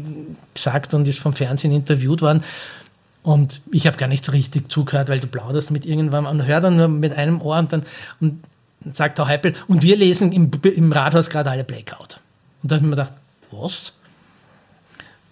[0.54, 2.42] gesagt und ist vom Fernsehen interviewt worden.
[3.22, 6.60] Und ich habe gar nicht so richtig zugehört, weil du plauderst mit irgendwann und hör
[6.60, 7.82] dann nur mit einem Ohr und dann
[8.20, 8.44] und
[8.92, 12.20] sagt der Heipel, und wir lesen im, im Rathaus gerade alle Blackout.
[12.62, 13.12] Und da habe ich mir gedacht,
[13.50, 13.92] was?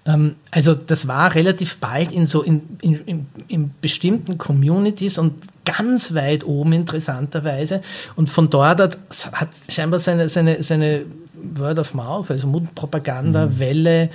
[0.04, 5.34] Ähm, also das war relativ bald in so in, in, in, in, bestimmten Communities und
[5.64, 7.82] ganz weit oben interessanterweise.
[8.14, 8.98] Und von dort hat,
[9.32, 11.04] hat scheinbar seine, seine, seine
[11.55, 13.59] Word of Mouth, also Mundpropaganda, mhm.
[13.59, 14.11] Welle,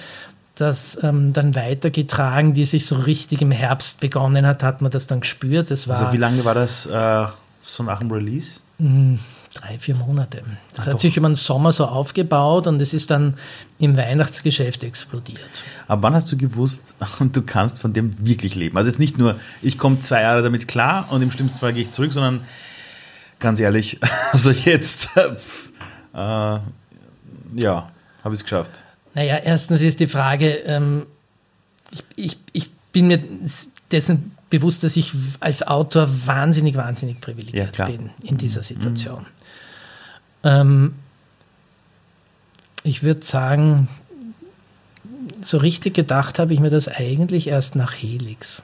[0.55, 5.07] das ähm, dann weitergetragen, die sich so richtig im Herbst begonnen hat, hat man das
[5.07, 5.71] dann gespürt.
[5.71, 7.25] Das war, also wie lange war das äh,
[7.59, 8.59] so nach dem Release?
[8.77, 9.17] Mh,
[9.53, 10.43] drei, vier Monate.
[10.73, 10.99] Das Ach hat doch.
[10.99, 13.35] sich über den Sommer so aufgebaut und es ist dann
[13.79, 15.63] im Weihnachtsgeschäft explodiert.
[15.87, 18.77] Aber wann hast du gewusst, du kannst von dem wirklich leben?
[18.77, 21.83] Also jetzt nicht nur, ich komme zwei Jahre damit klar und im schlimmsten Fall gehe
[21.83, 22.41] ich zurück, sondern
[23.39, 23.99] ganz ehrlich,
[24.31, 25.09] also jetzt
[26.13, 26.59] äh,
[27.53, 27.91] ja,
[28.23, 28.83] habe ich es geschafft.
[29.13, 31.05] Naja, erstens ist die Frage, ähm,
[31.91, 33.21] ich, ich, ich bin mir
[33.91, 38.65] dessen bewusst, dass ich als Autor wahnsinnig, wahnsinnig privilegiert ja, bin in dieser mhm.
[38.65, 39.21] Situation.
[39.21, 39.25] Mhm.
[40.43, 40.95] Ähm,
[42.83, 43.87] ich würde sagen,
[45.41, 48.63] so richtig gedacht habe ich mir das eigentlich erst nach Helix.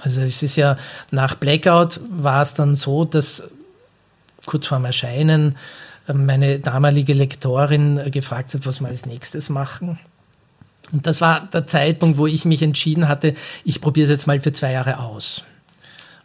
[0.00, 0.76] Also es ist ja
[1.10, 3.44] nach Blackout war es dann so, dass
[4.44, 5.56] kurz vorm Erscheinen
[6.14, 9.98] meine damalige Lektorin gefragt hat, was wir als nächstes machen.
[10.92, 13.34] Und das war der Zeitpunkt, wo ich mich entschieden hatte,
[13.64, 15.42] ich probiere es jetzt mal für zwei Jahre aus.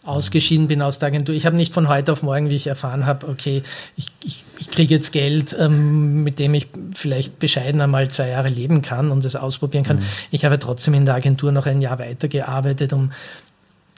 [0.04, 1.36] Ausgeschieden bin aus der Agentur.
[1.36, 3.62] Ich habe nicht von heute auf morgen, wie ich erfahren habe, okay,
[3.96, 8.50] ich, ich, ich kriege jetzt Geld, ähm, mit dem ich vielleicht bescheiden einmal zwei Jahre
[8.50, 9.98] leben kann und es ausprobieren kann.
[9.98, 10.06] Mhm.
[10.32, 13.12] Ich habe trotzdem in der Agentur noch ein Jahr weitergearbeitet, um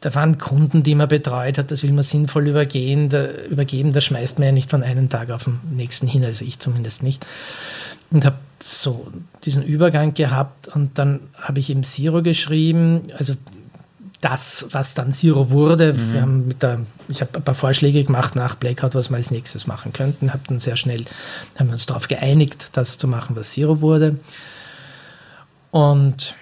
[0.04, 4.04] da waren Kunden, die man betreut hat, das will man sinnvoll übergehen, da, übergeben, das
[4.04, 7.26] schmeißt man ja nicht von einem Tag auf den nächsten hin, also ich zumindest nicht.
[8.12, 9.08] Und habe so
[9.46, 13.36] diesen Übergang gehabt und dann habe ich im Zero geschrieben, also
[14.20, 15.94] das, was dann Zero wurde.
[15.94, 16.14] Mhm.
[16.14, 19.32] Wir haben mit der, ich habe ein paar Vorschläge gemacht nach Blackout, was wir als
[19.32, 20.34] nächstes machen könnten.
[20.34, 21.06] Habe dann sehr schnell,
[21.58, 24.18] haben wir uns darauf geeinigt, das zu machen, was Zero wurde.
[25.72, 26.36] Und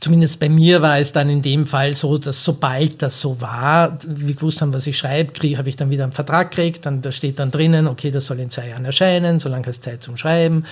[0.00, 3.98] zumindest bei mir war es dann in dem Fall so, dass sobald das so war,
[4.06, 7.12] wir gewusst haben, was ich schreibe, habe ich dann wieder einen Vertrag gekriegt, dann da
[7.12, 10.64] steht dann drinnen, okay, das soll in zwei Jahren erscheinen, solange hast Zeit zum Schreiben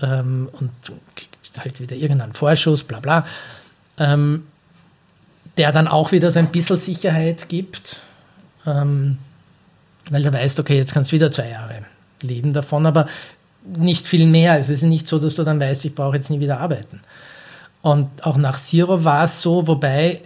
[0.00, 0.70] ähm, und
[1.56, 3.26] halt wieder irgendeinen Vorschuss, bla bla,
[3.98, 4.44] ähm,
[5.56, 8.00] der dann auch wieder so ein bisschen Sicherheit gibt,
[8.66, 9.18] ähm,
[10.10, 11.82] weil du weißt, okay, jetzt kannst du wieder zwei Jahre
[12.22, 13.06] leben davon, aber
[13.64, 14.58] nicht viel mehr.
[14.58, 17.00] Es ist nicht so, dass du dann weißt, ich brauche jetzt nie wieder arbeiten.
[17.88, 20.20] Und auch nach Zero war es so, wobei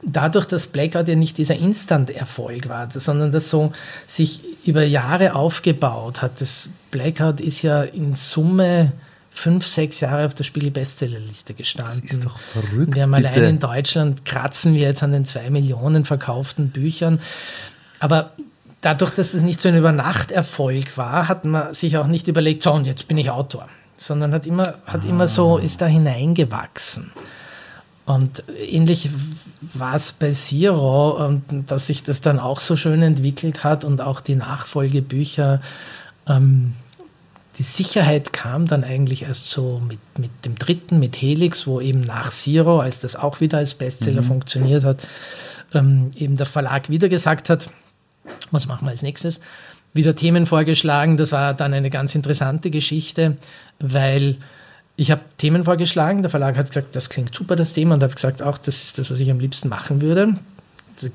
[0.00, 3.72] dadurch, dass Blackout ja nicht dieser Instant-Erfolg war, sondern das so
[4.06, 6.40] sich über Jahre aufgebaut hat.
[6.40, 8.92] Das Blackout ist ja in Summe
[9.32, 12.02] fünf, sechs Jahre auf der Spiegel-Bestsellerliste gestanden.
[12.02, 12.94] Das ist doch verrückt.
[12.94, 13.28] Wir haben bitte.
[13.28, 17.18] allein in Deutschland kratzen wir jetzt an den zwei Millionen verkauften Büchern.
[17.98, 18.34] Aber
[18.82, 22.72] dadurch, dass das nicht so ein Übernachterfolg war, hat man sich auch nicht überlegt, so
[22.72, 25.08] und jetzt bin ich Autor sondern hat immer, hat ah.
[25.08, 27.12] immer so, ist da hineingewachsen.
[28.04, 29.10] Und ähnlich
[29.74, 34.00] war es bei Zero, und dass sich das dann auch so schön entwickelt hat und
[34.00, 35.60] auch die Nachfolgebücher.
[36.26, 36.74] Ähm,
[37.58, 42.00] die Sicherheit kam dann eigentlich erst so mit, mit dem dritten, mit Helix, wo eben
[42.00, 44.26] nach Zero, als das auch wieder als Bestseller mhm.
[44.26, 45.06] funktioniert hat,
[45.72, 47.70] ähm, eben der Verlag wieder gesagt hat,
[48.50, 49.40] was machen wir als nächstes?
[49.94, 51.16] Wieder Themen vorgeschlagen.
[51.16, 53.36] Das war dann eine ganz interessante Geschichte,
[53.78, 54.36] weil
[54.96, 56.22] ich habe Themen vorgeschlagen.
[56.22, 57.94] Der Verlag hat gesagt, das klingt super, das Thema.
[57.94, 60.34] Und habe gesagt, auch das ist das, was ich am liebsten machen würde.
[61.00, 61.08] Da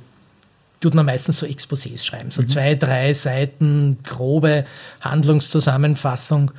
[0.79, 2.49] tut man meistens so Exposés schreiben, so mhm.
[2.49, 4.65] zwei, drei Seiten, grobe
[5.01, 6.51] Handlungszusammenfassung.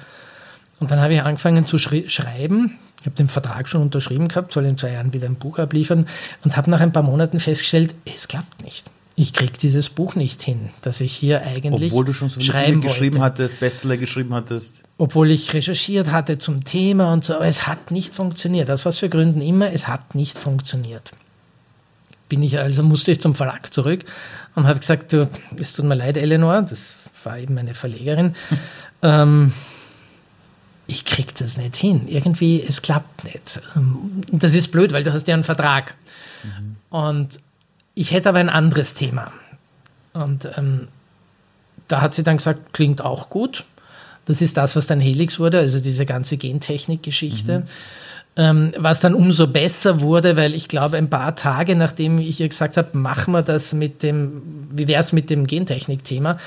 [0.81, 2.79] Und dann habe ich angefangen zu schreiben.
[3.01, 6.07] Ich habe den Vertrag schon unterschrieben gehabt, soll in zwei Jahren wieder ein Buch abliefern
[6.45, 10.43] und habe nach ein paar Monaten festgestellt, es klappt nicht ich kriege dieses Buch nicht
[10.43, 14.85] hin, dass ich hier eigentlich Obwohl du schon so Bücher geschrieben hattest, Bestseller geschrieben hattest.
[14.97, 18.71] Obwohl ich recherchiert hatte zum Thema und so, aber es hat nicht funktioniert.
[18.71, 21.13] Aus was für Gründen immer, es hat nicht funktioniert.
[22.29, 24.05] Bin ich also, musste ich zum Verlag zurück
[24.55, 26.95] und habe gesagt, du, es tut mir leid, Eleanor, das
[27.25, 28.37] war eben meine Verlegerin,
[29.03, 29.53] ähm,
[30.87, 32.03] ich krieg das nicht hin.
[32.07, 33.61] Irgendwie, es klappt nicht.
[33.75, 35.97] Ähm, das ist blöd, weil du hast ja einen Vertrag.
[36.45, 36.77] Mhm.
[36.91, 37.41] Und
[37.99, 39.33] ich hätte aber ein anderes Thema.
[40.13, 40.89] Und ähm,
[41.89, 43.65] da hat sie dann gesagt, klingt auch gut.
[44.25, 47.61] Das ist das, was dann Helix wurde, also diese ganze Gentechnik-Geschichte.
[47.61, 47.65] Mhm.
[48.37, 52.49] Ähm, was dann umso besser wurde, weil ich glaube, ein paar Tage nachdem ich ihr
[52.49, 56.39] gesagt habe, machen wir das mit dem, wie wäre es mit dem Gentechnik-Thema,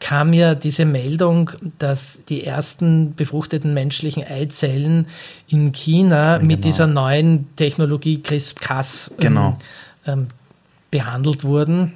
[0.00, 5.06] kam ja diese Meldung, dass die ersten befruchteten menschlichen Eizellen
[5.46, 6.48] in China genau.
[6.48, 9.58] mit dieser neuen Technologie CRISPR-Cas ähm, genau.
[10.04, 10.26] ähm,
[10.96, 11.92] behandelt wurden.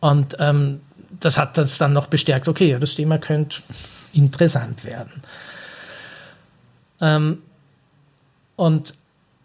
[0.00, 0.80] Und ähm,
[1.20, 3.58] das hat das dann noch bestärkt, okay, ja, das Thema könnte
[4.14, 5.22] interessant werden.
[7.00, 7.42] Ähm,
[8.56, 8.94] und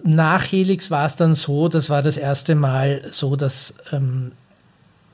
[0.04, 4.32] nach Helix war es dann so, das war das erste Mal so, dass ähm,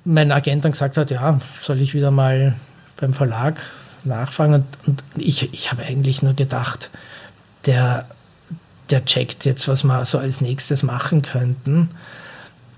[0.06, 2.56] mein Agent dann gesagt hat, ja, soll ich wieder mal
[2.98, 3.60] beim Verlag
[4.04, 4.54] nachfragen?
[4.56, 6.92] Und, und ich, ich habe eigentlich nur gedacht,
[7.66, 8.06] der,
[8.90, 11.90] der checkt jetzt, was wir so als nächstes machen könnten.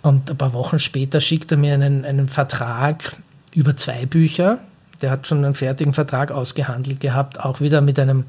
[0.06, 3.18] Und ein paar Wochen später schickt er mir einen, einen Vertrag
[3.56, 4.60] über zwei Bücher.
[5.02, 8.26] Der hat schon einen fertigen Vertrag ausgehandelt gehabt, auch wieder mit einem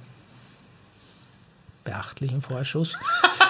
[1.85, 2.97] beachtlichen Vorschuss.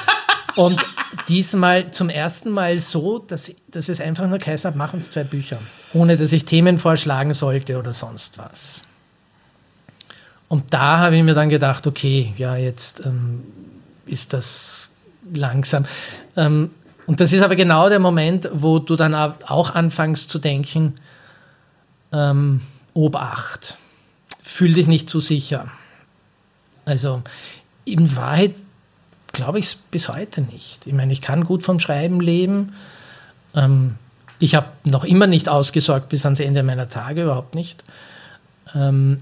[0.56, 0.84] Und
[1.28, 5.22] diesmal zum ersten Mal so, dass, dass es einfach nur geheißen hat, machen es zwei
[5.22, 5.60] Bücher,
[5.92, 8.82] ohne dass ich Themen vorschlagen sollte oder sonst was.
[10.48, 13.44] Und da habe ich mir dann gedacht, okay, ja, jetzt ähm,
[14.04, 14.88] ist das
[15.32, 15.86] langsam.
[16.36, 16.72] Ähm,
[17.06, 20.94] und das ist aber genau der Moment, wo du dann auch anfängst zu denken,
[22.12, 22.60] ähm,
[22.94, 23.76] Obacht,
[24.42, 25.68] fühl dich nicht zu sicher.
[26.84, 27.22] Also
[27.84, 28.54] in Wahrheit
[29.32, 30.86] glaube ich es bis heute nicht.
[30.86, 32.74] Ich meine, ich kann gut vom Schreiben leben.
[33.54, 33.96] Ähm,
[34.38, 37.84] ich habe noch immer nicht ausgesorgt bis ans Ende meiner Tage, überhaupt nicht.
[38.74, 39.18] Ähm,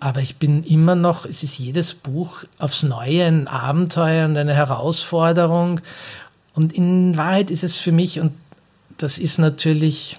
[0.00, 4.54] aber ich bin immer noch, es ist jedes Buch aufs Neue ein Abenteuer und eine
[4.54, 5.80] Herausforderung.
[6.58, 8.32] Und in Wahrheit ist es für mich, und
[8.96, 10.18] das ist natürlich,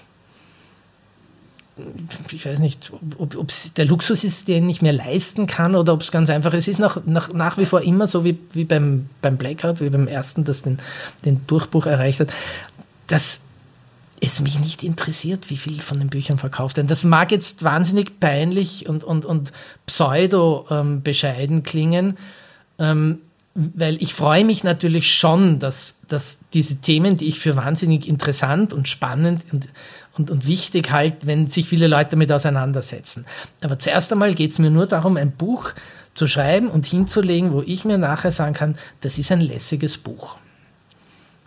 [2.32, 6.00] ich weiß nicht, ob, ob der Luxus ist, den ich mir leisten kann oder ob
[6.00, 6.60] es ganz einfach ist.
[6.60, 9.90] Es ist nach, nach, nach wie vor immer so wie, wie beim, beim Blackout, wie
[9.90, 10.78] beim ersten, das den,
[11.26, 12.32] den Durchbruch erreicht hat,
[13.06, 13.40] dass
[14.22, 16.88] es mich nicht interessiert, wie viel von den Büchern verkauft werden.
[16.88, 19.52] Das mag jetzt wahnsinnig peinlich und, und, und
[19.84, 22.16] pseudo ähm, bescheiden klingen.
[22.78, 23.18] Ähm,
[23.54, 28.72] weil ich freue mich natürlich schon, dass, dass diese Themen, die ich für wahnsinnig interessant
[28.72, 29.68] und spannend und,
[30.16, 33.26] und, und wichtig halte, wenn sich viele Leute damit auseinandersetzen.
[33.60, 35.72] Aber zuerst einmal geht es mir nur darum, ein Buch
[36.14, 40.36] zu schreiben und hinzulegen, wo ich mir nachher sagen kann, das ist ein lässiges Buch.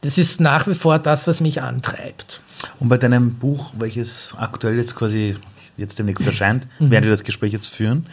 [0.01, 2.41] Das ist nach wie vor das, was mich antreibt.
[2.79, 5.37] Und bei deinem Buch, welches aktuell jetzt quasi
[5.77, 6.91] jetzt demnächst erscheint, mhm.
[6.91, 8.05] werden wir das Gespräch jetzt führen,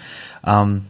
[0.47, 0.87] ähm,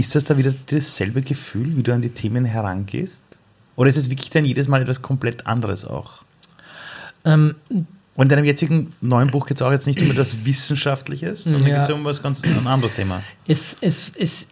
[0.00, 3.38] ist das da wieder dasselbe Gefühl, wie du an die Themen herangehst?
[3.76, 6.24] Oder ist es wirklich dann jedes Mal etwas komplett anderes auch?
[7.24, 7.84] Ähm, und
[8.24, 11.76] in deinem jetzigen neuen Buch geht es auch jetzt nicht um etwas Wissenschaftliches, sondern ja.
[11.76, 13.22] geht es um was ganz ein anderes Thema.
[13.46, 14.48] Es, es, es,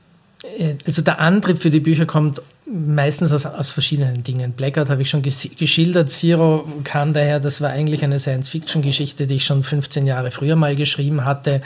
[0.58, 2.40] äh, also der Antrieb für die Bücher kommt
[2.70, 4.52] meistens aus, aus verschiedenen Dingen.
[4.52, 6.10] Blackout habe ich schon geschildert.
[6.10, 10.76] Zero kam daher, das war eigentlich eine Science-Fiction-Geschichte, die ich schon 15 Jahre früher mal
[10.76, 11.62] geschrieben hatte,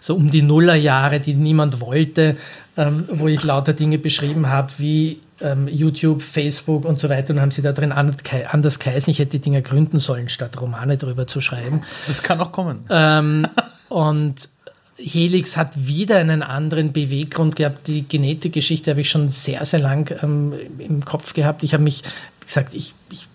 [0.00, 2.36] so um die Nullerjahre, die niemand wollte
[2.76, 7.32] ähm, wo ich lauter Dinge beschrieben habe, wie ähm, YouTube, Facebook und so weiter.
[7.34, 9.10] Und haben sie da drin anders geheißen.
[9.10, 11.82] Ich hätte die Dinge gründen sollen, statt Romane darüber zu schreiben.
[12.06, 12.84] Das kann auch kommen.
[12.90, 13.46] Ähm,
[13.88, 14.48] und
[14.96, 17.88] Helix hat wieder einen anderen Beweggrund gehabt.
[17.88, 21.62] Die Genetikgeschichte habe ich schon sehr, sehr lang ähm, im Kopf gehabt.
[21.64, 22.02] Ich habe mich,
[22.40, 23.26] wie gesagt, ich, ich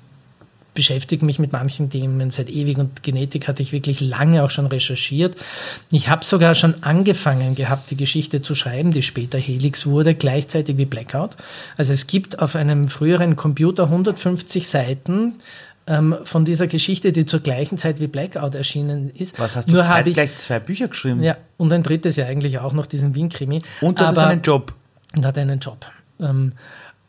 [0.80, 4.66] beschäftige mich mit manchen Themen seit ewig und Genetik hatte ich wirklich lange auch schon
[4.66, 5.36] recherchiert.
[5.92, 10.78] Ich habe sogar schon angefangen gehabt, die Geschichte zu schreiben, die später Helix wurde, gleichzeitig
[10.78, 11.32] wie Blackout.
[11.76, 15.34] Also es gibt auf einem früheren Computer 150 Seiten
[15.86, 19.38] ähm, von dieser Geschichte, die zur gleichen Zeit wie Blackout erschienen ist.
[19.38, 21.22] Was hast du Nur zeitgleich zwei Bücher geschrieben?
[21.22, 23.64] Ja, und ein drittes ja eigentlich auch noch, diesen Wien-Krimi.
[23.82, 24.74] Und du hattest einen Job.
[25.14, 25.86] Und hatte einen Job.
[26.22, 26.54] Ähm,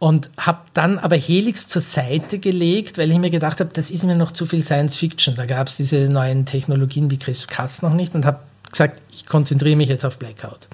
[0.01, 4.03] und habe dann aber Helix zur Seite gelegt, weil ich mir gedacht habe, das ist
[4.05, 5.37] mir noch zu viel Science Fiction.
[5.37, 8.41] Da gab es diese neuen Technologien wie CRISPR-Cas noch nicht und habe
[8.71, 10.69] gesagt, ich konzentriere mich jetzt auf Blackout.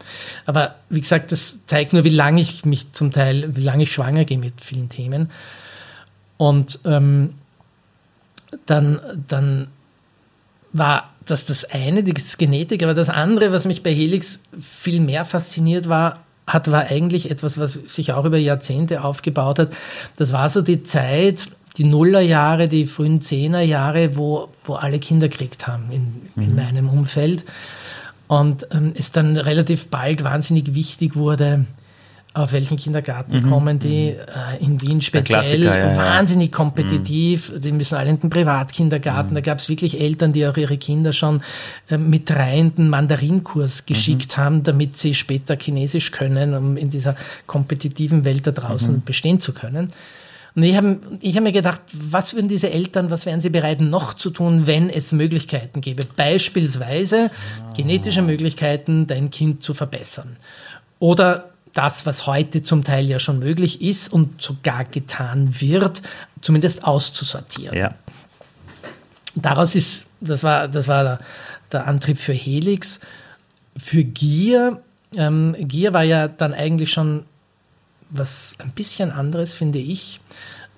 [0.45, 3.93] Aber wie gesagt, das zeigt nur, wie lange ich mich zum Teil, wie lange ich
[3.93, 5.29] schwanger gehe mit vielen Themen.
[6.37, 7.35] Und ähm,
[8.67, 9.67] dann, dann
[10.73, 15.25] war das das eine, die Genetik, aber das andere, was mich bei Helix viel mehr
[15.25, 19.71] fasziniert war, hat, war eigentlich etwas, was sich auch über Jahrzehnte aufgebaut hat.
[20.17, 25.67] Das war so die Zeit, die Nullerjahre, die frühen Zehnerjahre, wo, wo alle Kinder gekriegt
[25.67, 26.57] haben in, in mhm.
[26.57, 27.45] meinem Umfeld.
[28.29, 31.65] Und ähm, es dann relativ bald wahnsinnig wichtig wurde,
[32.37, 33.51] auf welchen Kindergarten mhm.
[33.51, 34.61] kommen die mhm.
[34.61, 37.51] äh, in Wien speziell ja, wahnsinnig kompetitiv.
[37.51, 37.61] Mhm.
[37.63, 39.31] Die müssen alle in den Privatkindergarten.
[39.31, 39.37] Mhm.
[39.37, 41.43] Da gab es wirklich Eltern, die auch ihre Kinder schon
[41.89, 43.87] äh, mit reihenden Mandarinkurs mhm.
[43.87, 47.17] geschickt haben, damit sie später Chinesisch können, um in dieser
[47.47, 49.03] kompetitiven Welt da draußen mhm.
[49.03, 49.89] bestehen zu können.
[50.55, 53.81] Und ich habe ich hab mir gedacht, was würden diese Eltern, was wären sie bereit
[53.81, 56.03] noch zu tun, wenn es Möglichkeiten gäbe?
[56.17, 57.73] Beispielsweise ah.
[57.75, 60.37] genetische Möglichkeiten, dein Kind zu verbessern.
[60.99, 66.03] Oder das, was heute zum Teil ja schon möglich ist und sogar getan wird,
[66.41, 67.77] zumindest auszusortieren.
[67.77, 67.95] Ja.
[69.35, 71.19] Daraus ist, das war, das war der,
[71.73, 73.01] der Antrieb für Helix.
[73.77, 74.81] Für Gier,
[75.17, 77.27] ähm, Gier war ja dann eigentlich schon
[78.09, 80.21] was ein bisschen anderes, finde ich,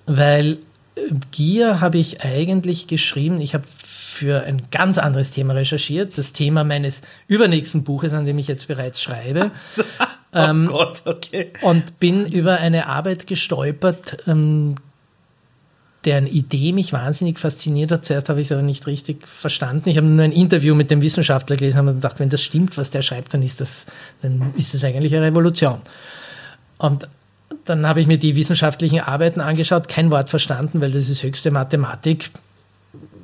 [0.05, 0.57] weil
[0.95, 3.39] äh, Gier habe ich eigentlich geschrieben.
[3.39, 8.37] Ich habe für ein ganz anderes Thema recherchiert, das Thema meines übernächsten Buches, an dem
[8.37, 9.51] ich jetzt bereits schreibe.
[10.33, 11.51] oh ähm, Gott, okay.
[11.61, 14.75] Und bin über eine Arbeit gestolpert, ähm,
[16.05, 18.05] deren Idee mich wahnsinnig fasziniert hat.
[18.05, 19.89] Zuerst habe ich es aber nicht richtig verstanden.
[19.89, 22.89] Ich habe nur ein Interview mit dem Wissenschaftler gelesen und gedacht, wenn das stimmt, was
[22.89, 23.85] der schreibt, dann ist das,
[24.21, 25.79] dann ist das eigentlich eine Revolution.
[26.77, 27.03] Und
[27.65, 31.51] dann habe ich mir die wissenschaftlichen Arbeiten angeschaut, kein Wort verstanden, weil das ist höchste
[31.51, 32.31] Mathematik.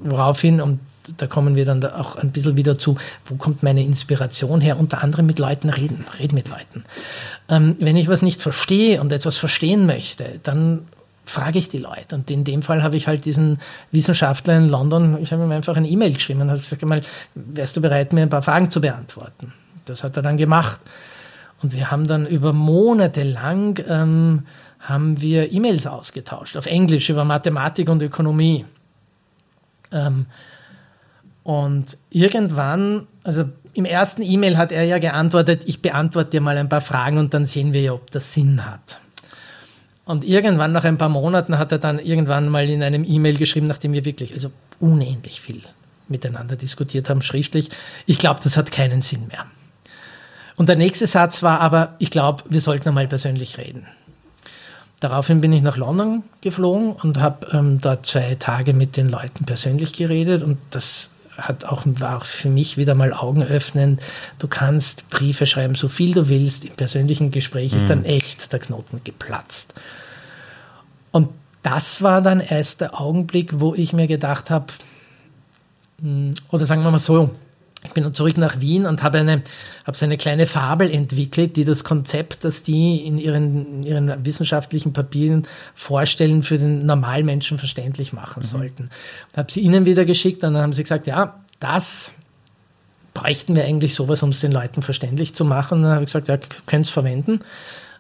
[0.01, 0.79] Woraufhin, und
[1.17, 4.79] da kommen wir dann auch ein bisschen wieder zu, wo kommt meine Inspiration her?
[4.79, 6.85] Unter anderem mit Leuten reden, reden mit Leuten.
[7.49, 10.87] Ähm, wenn ich was nicht verstehe und etwas verstehen möchte, dann
[11.25, 12.15] frage ich die Leute.
[12.15, 13.59] Und in dem Fall habe ich halt diesen
[13.91, 17.01] Wissenschaftler in London, ich habe ihm einfach eine E-Mail geschrieben und habe gesagt, mal,
[17.33, 19.53] wärst du bereit, mir ein paar Fragen zu beantworten?
[19.85, 20.79] Das hat er dann gemacht.
[21.61, 24.43] Und wir haben dann über Monate lang ähm,
[24.79, 28.65] haben wir E-Mails ausgetauscht, auf Englisch über Mathematik und Ökonomie.
[29.91, 30.27] Ähm,
[31.45, 36.69] und irgendwann, also im ersten E-Mail hat er ja geantwortet, ich beantworte dir mal ein
[36.69, 38.99] paar Fragen und dann sehen wir ja, ob das Sinn hat.
[40.05, 43.67] Und irgendwann nach ein paar Monaten hat er dann irgendwann mal in einem E-Mail geschrieben,
[43.67, 45.61] nachdem wir wirklich also unendlich viel
[46.07, 47.69] miteinander diskutiert haben, schriftlich,
[48.07, 49.45] ich glaube, das hat keinen Sinn mehr.
[50.55, 53.85] Und der nächste Satz war aber, ich glaube, wir sollten einmal persönlich reden.
[54.99, 59.45] Daraufhin bin ich nach London geflogen und habe ähm, dort zwei Tage mit den Leuten
[59.45, 63.99] persönlich geredet und das hat auch, war auch für mich wieder mal Augen öffnen.
[64.39, 66.65] Du kannst Briefe schreiben, so viel du willst.
[66.65, 67.77] Im persönlichen Gespräch mhm.
[67.77, 69.73] ist dann echt der Knoten geplatzt.
[71.11, 71.29] Und
[71.61, 74.67] das war dann erst der Augenblick, wo ich mir gedacht habe,
[76.01, 77.31] hm, oder sagen wir mal so,
[77.85, 79.43] ich bin zurück nach Wien und habe eine,
[79.85, 84.25] habe so eine kleine Fabel entwickelt, die das Konzept, das die in ihren, in ihren
[84.25, 88.47] wissenschaftlichen Papieren vorstellen, für den Normalmenschen verständlich machen mhm.
[88.47, 88.83] sollten.
[88.83, 92.13] Und habe sie ihnen wieder geschickt und dann haben sie gesagt, ja, das
[93.13, 95.79] bräuchten wir eigentlich sowas, um es den Leuten verständlich zu machen.
[95.79, 97.39] Und dann habe ich gesagt, ja, könnt es verwenden,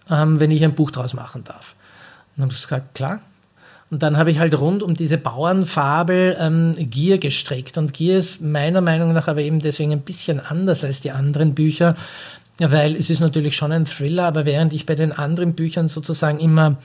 [0.09, 1.73] ähm, wenn ich ein Buch draus machen darf.
[1.73, 3.21] Und dann haben sie gesagt, klar,
[3.95, 7.77] und dann habe ich halt rund um diese Bauernfabel ähm, Gier gestrickt.
[7.77, 11.55] Und Gier ist meiner Meinung nach aber eben deswegen ein bisschen anders als die anderen
[11.55, 11.95] Bücher,
[12.59, 16.41] weil es ist natürlich schon ein Thriller, aber während ich bei den anderen Büchern sozusagen
[16.41, 16.75] immer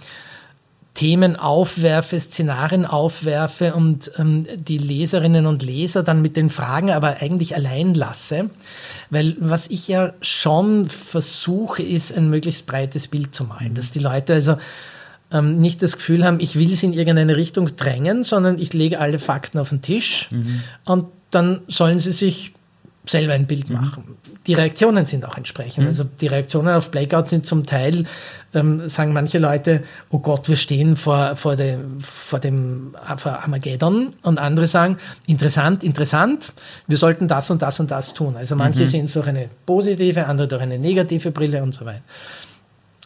[0.94, 7.16] Themen aufwerfe, Szenarien aufwerfe und ähm, die Leserinnen und Leser dann mit den Fragen aber
[7.20, 8.50] eigentlich allein lasse.
[9.10, 13.98] Weil was ich ja schon versuche, ist ein möglichst breites Bild zu malen, dass die
[13.98, 14.58] Leute also
[15.32, 19.00] ähm, nicht das Gefühl haben, ich will sie in irgendeine Richtung drängen, sondern ich lege
[19.00, 20.62] alle Fakten auf den Tisch mhm.
[20.84, 22.52] und dann sollen sie sich
[23.06, 23.76] selber ein Bild mhm.
[23.76, 24.16] machen.
[24.46, 25.84] Die Reaktionen sind auch entsprechend.
[25.84, 25.88] Mhm.
[25.88, 28.04] Also die Reaktionen auf Blackout sind zum Teil,
[28.54, 34.10] ähm, sagen manche Leute, oh Gott, wir stehen vor, vor, dem, vor dem vor Armageddon
[34.22, 36.52] und andere sagen, interessant, interessant,
[36.86, 38.36] wir sollten das und das und das tun.
[38.36, 38.86] Also manche mhm.
[38.86, 42.02] sehen es durch eine positive, andere durch eine negative Brille und so weiter.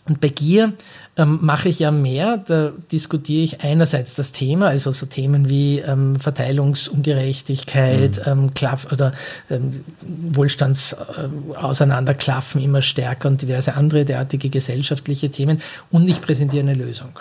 [0.07, 0.75] Und bei Gier
[1.17, 5.79] ähm, mache ich ja mehr, da diskutiere ich einerseits das Thema, also so Themen wie
[5.79, 8.33] ähm, Verteilungsungerechtigkeit, mhm.
[8.33, 9.12] ähm, Klaff oder
[9.49, 17.17] ähm, Wohlstandsauseinanderklaffen immer stärker und diverse andere derartige gesellschaftliche Themen und ich präsentiere eine Lösung,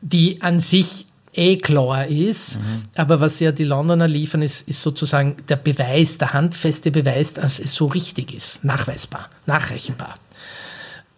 [0.00, 2.82] die an sich eh klar ist, mhm.
[2.94, 7.58] aber was ja die Londoner liefern, ist, ist sozusagen der Beweis, der handfeste Beweis, dass
[7.58, 10.14] es so richtig ist, nachweisbar, nachrechenbar.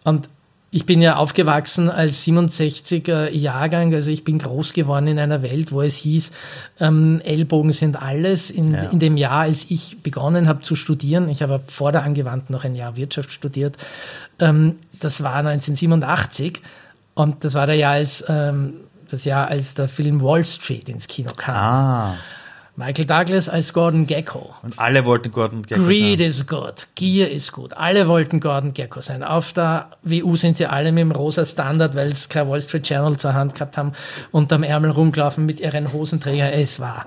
[0.03, 0.29] Und
[0.73, 5.71] ich bin ja aufgewachsen als 67er Jahrgang, also ich bin groß geworden in einer Welt,
[5.71, 6.31] wo es hieß,
[6.79, 8.49] ähm, Ellbogen sind alles.
[8.49, 8.89] In, ja.
[8.89, 12.63] in dem Jahr, als ich begonnen habe zu studieren, ich habe vor der Angewandten noch
[12.63, 13.77] ein Jahr Wirtschaft studiert,
[14.39, 16.59] ähm, das war 1987
[17.13, 18.73] und das war der Jahr, als, ähm,
[19.11, 21.55] das Jahr, als der Film Wall Street ins Kino kam.
[21.55, 22.15] Ah.
[22.75, 24.51] Michael Douglas als Gordon Gecko.
[24.63, 26.27] Und alle wollten Gordon Gecko Greed sein.
[26.27, 27.77] ist gut, Gier ist gut.
[27.77, 29.23] Alle wollten Gordon Gecko sein.
[29.23, 32.89] Auf der WU sind sie alle mit dem rosa Standard, weil sie kein Wall Street
[32.89, 33.91] Journal zur Hand gehabt haben,
[34.31, 36.51] unterm Ärmel rumgelaufen mit ihren Hosenträgern.
[36.51, 37.05] Es war,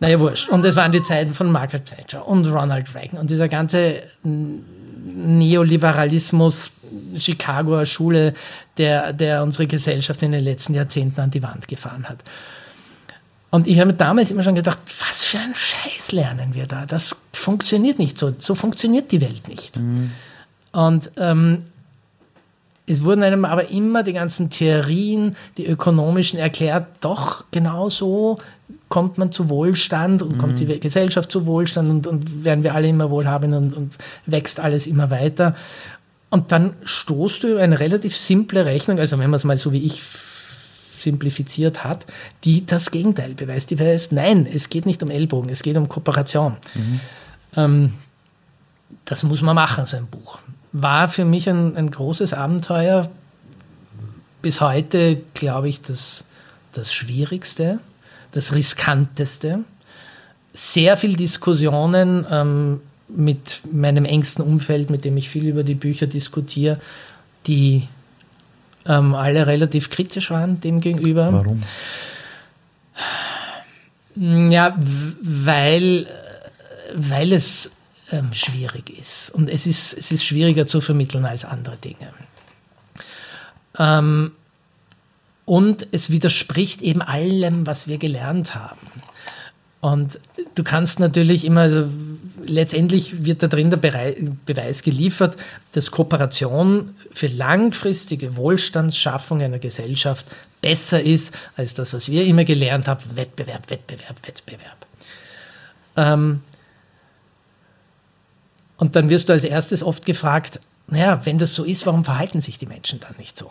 [0.00, 0.48] naja, wurscht.
[0.48, 6.72] Und es waren die Zeiten von Margaret Thatcher und Ronald Reagan und dieser ganze Neoliberalismus,
[7.16, 8.34] Chicagoer Schule,
[8.78, 12.18] der, der unsere Gesellschaft in den letzten Jahrzehnten an die Wand gefahren hat.
[13.54, 16.86] Und ich habe mir damals immer schon gedacht, was für ein Scheiß lernen wir da?
[16.86, 18.32] Das funktioniert nicht so.
[18.36, 19.76] So funktioniert die Welt nicht.
[19.76, 20.10] Mhm.
[20.72, 21.58] Und ähm,
[22.88, 28.38] es wurden einem aber immer die ganzen Theorien, die ökonomischen erklärt, doch genau so
[28.88, 30.38] kommt man zu Wohlstand und mhm.
[30.38, 34.58] kommt die Gesellschaft zu Wohlstand und, und werden wir alle immer wohlhabend und, und wächst
[34.58, 35.54] alles immer weiter.
[36.28, 39.70] Und dann stoßt du über eine relativ simple Rechnung, also wenn man es mal so
[39.70, 40.02] wie ich
[41.04, 42.06] simplifiziert hat,
[42.42, 43.70] die das Gegenteil beweist.
[43.70, 46.56] Die beweist, nein, es geht nicht um Ellbogen, es geht um Kooperation.
[46.74, 47.00] Mhm.
[47.56, 47.92] Ähm,
[49.04, 50.40] das muss man machen, so ein Buch.
[50.72, 53.08] War für mich ein, ein großes Abenteuer.
[54.42, 56.24] Bis heute, glaube ich, das,
[56.72, 57.78] das Schwierigste,
[58.32, 59.60] das Riskanteste.
[60.52, 66.06] Sehr viel Diskussionen ähm, mit meinem engsten Umfeld, mit dem ich viel über die Bücher
[66.06, 66.78] diskutiere,
[67.46, 67.88] die
[68.86, 71.32] ähm, alle relativ kritisch waren dem gegenüber.
[71.32, 71.62] Warum?
[74.16, 74.76] Ja,
[75.22, 76.06] weil,
[76.94, 77.72] weil es
[78.12, 79.30] ähm, schwierig ist.
[79.30, 82.12] Und es ist, es ist schwieriger zu vermitteln als andere Dinge.
[83.78, 84.32] Ähm,
[85.46, 88.86] und es widerspricht eben allem, was wir gelernt haben.
[89.80, 90.18] Und
[90.54, 91.88] du kannst natürlich immer, also
[92.46, 95.36] letztendlich wird da drin der Beweis geliefert,
[95.72, 100.26] dass Kooperation für langfristige Wohlstandsschaffung einer Gesellschaft
[100.60, 104.86] besser ist als das, was wir immer gelernt haben, Wettbewerb, Wettbewerb, Wettbewerb.
[105.96, 106.40] Ähm
[108.76, 112.40] und dann wirst du als erstes oft gefragt, naja, wenn das so ist, warum verhalten
[112.40, 113.50] sich die Menschen dann nicht so?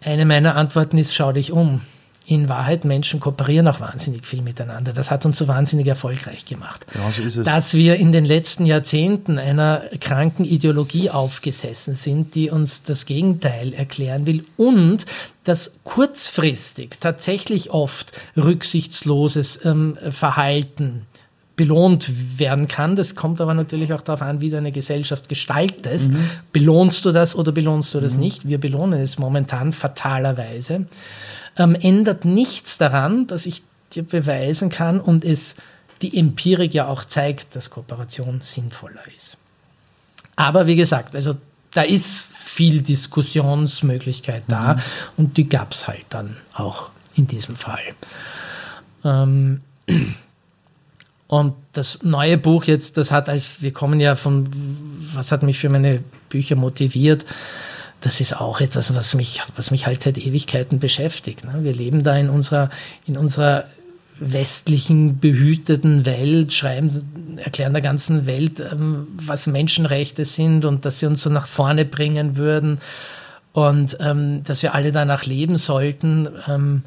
[0.00, 1.82] Eine meiner Antworten ist, schau dich um
[2.28, 4.92] in Wahrheit Menschen kooperieren auch wahnsinnig viel miteinander.
[4.92, 6.84] Das hat uns so wahnsinnig erfolgreich gemacht.
[6.92, 7.46] Genau so ist es.
[7.46, 13.72] Dass wir in den letzten Jahrzehnten einer kranken Ideologie aufgesessen sind, die uns das Gegenteil
[13.72, 15.06] erklären will und
[15.44, 21.06] dass kurzfristig tatsächlich oft rücksichtsloses ähm, Verhalten
[21.56, 22.94] belohnt werden kann.
[22.94, 26.12] Das kommt aber natürlich auch darauf an, wie du eine Gesellschaft gestaltest.
[26.12, 26.28] Mhm.
[26.52, 28.20] Belohnst du das oder belohnst du das mhm.
[28.20, 28.46] nicht?
[28.46, 30.84] Wir belohnen es momentan fatalerweise
[31.58, 35.56] ähm, ändert nichts daran, dass ich dir beweisen kann und es
[36.02, 39.36] die Empirik ja auch zeigt, dass Kooperation sinnvoller ist.
[40.36, 41.34] Aber wie gesagt, also
[41.72, 44.80] da ist viel Diskussionsmöglichkeit da mhm.
[45.16, 47.82] und die gab es halt dann auch in diesem Fall.
[49.04, 49.60] Ähm,
[51.26, 54.48] und das neue Buch jetzt, das hat als, wir kommen ja von,
[55.12, 57.24] was hat mich für meine Bücher motiviert,
[58.00, 61.44] das ist auch etwas, was mich, was mich halt seit Ewigkeiten beschäftigt.
[61.44, 61.64] Ne?
[61.64, 62.70] Wir leben da in unserer,
[63.06, 63.64] in unserer
[64.20, 71.06] westlichen, behüteten Welt, schreiben, erklären der ganzen Welt, ähm, was Menschenrechte sind und dass sie
[71.06, 72.80] uns so nach vorne bringen würden
[73.52, 76.28] und ähm, dass wir alle danach leben sollten.
[76.48, 76.82] Ähm,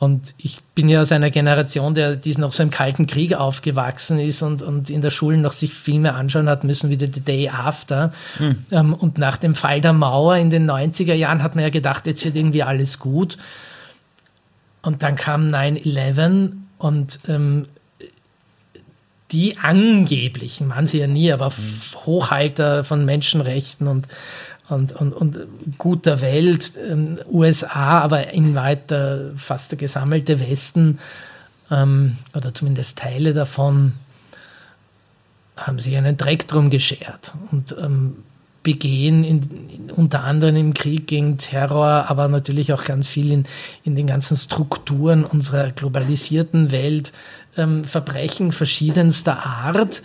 [0.00, 4.20] und ich bin ja aus einer Generation, der dies noch so im Kalten Krieg aufgewachsen
[4.20, 7.48] ist und, und in der Schule noch sich Filme anschauen hat müssen wie The Day
[7.48, 8.12] After.
[8.36, 8.64] Hm.
[8.70, 12.06] Ähm, und nach dem Fall der Mauer in den 90er Jahren hat man ja gedacht,
[12.06, 13.38] jetzt wird irgendwie alles gut.
[14.82, 17.64] Und dann kam 9-11 und ähm,
[19.32, 21.54] die angeblichen, man sie ja nie, aber hm.
[22.06, 24.06] Hochhalter von Menschenrechten und
[24.68, 25.48] und, und, und
[25.78, 30.98] guter Welt, ähm, USA, aber in weiter fast der gesammelte Westen
[31.70, 33.94] ähm, oder zumindest Teile davon
[35.56, 38.16] haben sich einen Dreck drum geschert und ähm,
[38.62, 43.44] begehen in, in, unter anderem im Krieg gegen Terror, aber natürlich auch ganz viel in,
[43.84, 47.12] in den ganzen Strukturen unserer globalisierten Welt,
[47.56, 50.02] ähm, Verbrechen verschiedenster Art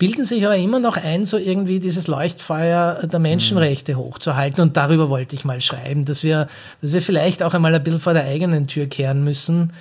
[0.00, 3.98] bilden sich aber immer noch ein, so irgendwie dieses Leuchtfeuer der Menschenrechte mhm.
[3.98, 4.62] hochzuhalten.
[4.62, 6.48] Und darüber wollte ich mal schreiben, dass wir,
[6.80, 9.74] dass wir vielleicht auch einmal ein bisschen vor der eigenen Tür kehren müssen,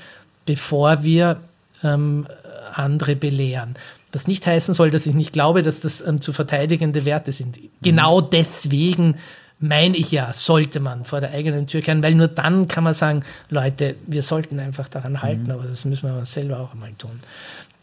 [0.45, 1.37] bevor wir
[1.83, 2.27] ähm,
[2.73, 3.75] andere belehren.
[4.11, 7.55] Was nicht heißen soll, dass ich nicht glaube, dass das ähm, zu verteidigende Werte sind.
[7.55, 7.69] Mhm.
[7.81, 9.15] Genau deswegen
[9.59, 12.93] meine ich ja, sollte man vor der eigenen Tür kehren, weil nur dann kann man
[12.93, 15.51] sagen, Leute, wir sollten einfach daran halten, mhm.
[15.51, 17.21] aber das müssen wir selber auch einmal tun.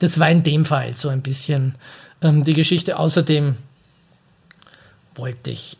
[0.01, 1.76] Das war in dem Fall so ein bisschen
[2.23, 2.99] ähm, die Geschichte.
[2.99, 3.57] Außerdem
[5.14, 5.77] wollte ich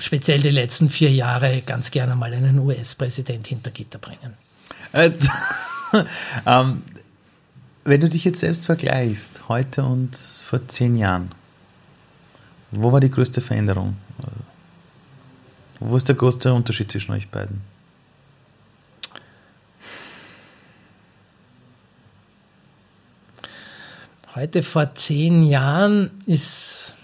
[0.00, 4.34] speziell die letzten vier Jahre ganz gerne mal einen US-Präsident hinter Gitter bringen.
[4.92, 5.12] Äh,
[6.46, 6.82] ähm,
[7.84, 11.30] wenn du dich jetzt selbst vergleichst, heute und vor zehn Jahren,
[12.70, 13.96] wo war die größte Veränderung?
[15.80, 17.62] Wo ist der größte Unterschied zwischen euch beiden?
[24.40, 26.94] Heute vor zehn Jahren ist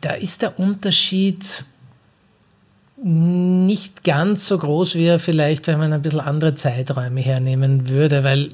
[0.00, 1.64] da ist der Unterschied
[2.96, 8.24] nicht ganz so groß, wie er vielleicht, wenn man ein bisschen andere Zeiträume hernehmen würde,
[8.24, 8.52] weil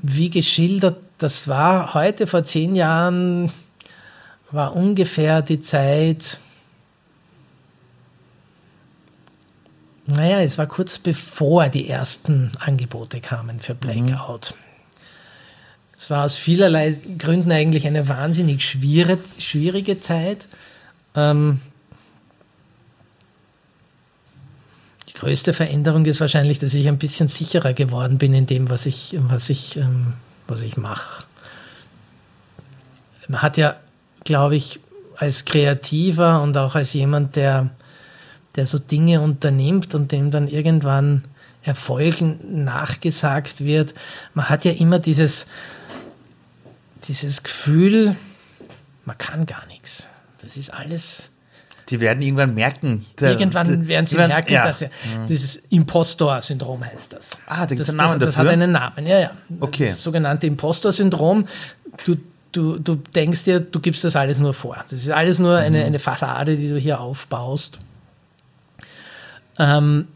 [0.00, 3.52] wie geschildert das war heute vor zehn Jahren,
[4.50, 6.38] war ungefähr die Zeit,
[10.06, 14.54] naja, es war kurz bevor die ersten Angebote kamen für Blackout.
[14.54, 14.64] Mhm.
[15.96, 20.48] Es war aus vielerlei Gründen eigentlich eine wahnsinnig schwierige, schwierige Zeit.
[21.14, 21.60] Ähm,
[25.08, 28.86] die größte Veränderung ist wahrscheinlich, dass ich ein bisschen sicherer geworden bin in dem, was
[28.86, 30.14] ich, was ich, ähm,
[30.48, 31.24] was ich mache.
[33.28, 33.76] Man hat ja,
[34.24, 34.80] glaube ich,
[35.16, 37.70] als Kreativer und auch als jemand, der,
[38.56, 41.24] der so Dinge unternimmt und dem dann irgendwann
[41.62, 43.94] Erfolgen nachgesagt wird,
[44.34, 45.46] man hat ja immer dieses,
[47.08, 48.16] dieses Gefühl,
[49.04, 50.06] man kann gar nichts.
[50.42, 51.30] Das ist alles.
[51.88, 53.04] Die werden irgendwann merken.
[53.20, 54.66] Der, irgendwann der, werden sie merken, ja.
[54.66, 55.26] dass ja, mhm.
[55.26, 57.30] dieses Impostor-Syndrom heißt das.
[57.46, 58.44] Ah, da gibt es einen Namen das, dafür?
[58.44, 59.30] Das hat einen Namen, ja, ja.
[59.60, 59.86] Okay.
[59.86, 61.46] Das sogenannte Impostor-Syndrom.
[62.06, 62.16] Du,
[62.52, 64.76] du, du denkst dir, du gibst das alles nur vor.
[64.88, 65.86] Das ist alles nur eine, mhm.
[65.86, 67.80] eine Fassade, die du hier aufbaust.
[69.58, 70.08] Ähm,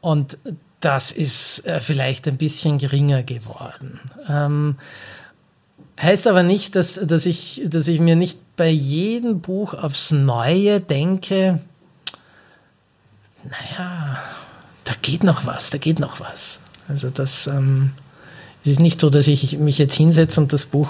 [0.00, 0.38] und
[0.80, 4.00] das ist äh, vielleicht ein bisschen geringer geworden.
[4.28, 4.76] Ähm,
[6.00, 10.80] Heißt aber nicht, dass, dass, ich, dass ich mir nicht bei jedem Buch aufs Neue
[10.80, 11.60] denke,
[13.44, 14.18] naja,
[14.84, 16.60] da geht noch was, da geht noch was.
[16.88, 17.92] Also das ähm,
[18.64, 20.88] ist nicht so, dass ich mich jetzt hinsetze und das Buch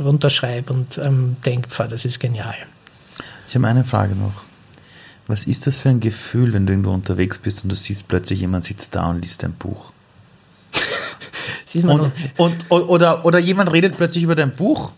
[0.00, 2.54] runterschreibe und ähm, denke, das ist genial.
[3.46, 4.42] Ich habe eine Frage noch.
[5.26, 8.40] Was ist das für ein Gefühl, wenn du irgendwo unterwegs bist und du siehst plötzlich
[8.40, 9.92] jemand sitzt da und liest ein Buch?
[11.74, 14.92] und, und, oder, oder jemand redet plötzlich über dein Buch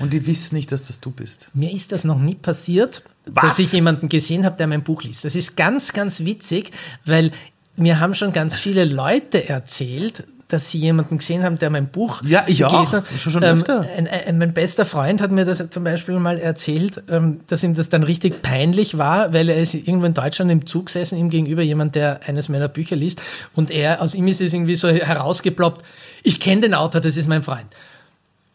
[0.00, 1.48] und die wissen nicht, dass das du bist.
[1.54, 3.44] Mir ist das noch nie passiert, Was?
[3.44, 5.24] dass ich jemanden gesehen habe, der mein Buch liest.
[5.24, 6.72] Das ist ganz, ganz witzig,
[7.04, 7.30] weil
[7.76, 10.24] mir haben schon ganz viele Leute erzählt,
[10.54, 13.06] dass sie jemanden gesehen haben, der mein Buch ja, ich gelesen hat.
[13.18, 13.84] Schon, schon ähm, öfter.
[13.96, 17.74] Ein, ein, mein bester Freund hat mir das zum Beispiel mal erzählt, ähm, dass ihm
[17.74, 21.28] das dann richtig peinlich war, weil er ist irgendwo in Deutschland im Zug gesessen, ihm
[21.28, 23.20] gegenüber jemand, der eines meiner Bücher liest
[23.56, 25.84] und er, aus ihm ist es irgendwie so herausgeploppt,
[26.22, 27.66] ich kenne den Autor, das ist mein Freund.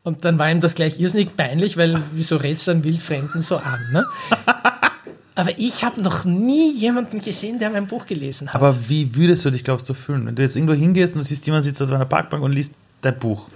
[0.04, 3.58] Und dann war ihm das gleich irrsinnig peinlich, weil wieso redst du einen Wildfremden so
[3.58, 3.80] an?
[3.92, 4.06] Ne?
[5.40, 8.56] Aber ich habe noch nie jemanden gesehen, der mein Buch gelesen hat.
[8.56, 11.26] Aber wie würdest du dich, glaubst du, fühlen, wenn du jetzt irgendwo hingehst und du
[11.26, 13.48] siehst, jemand sitzt auf einer Parkbank und liest dein Buch?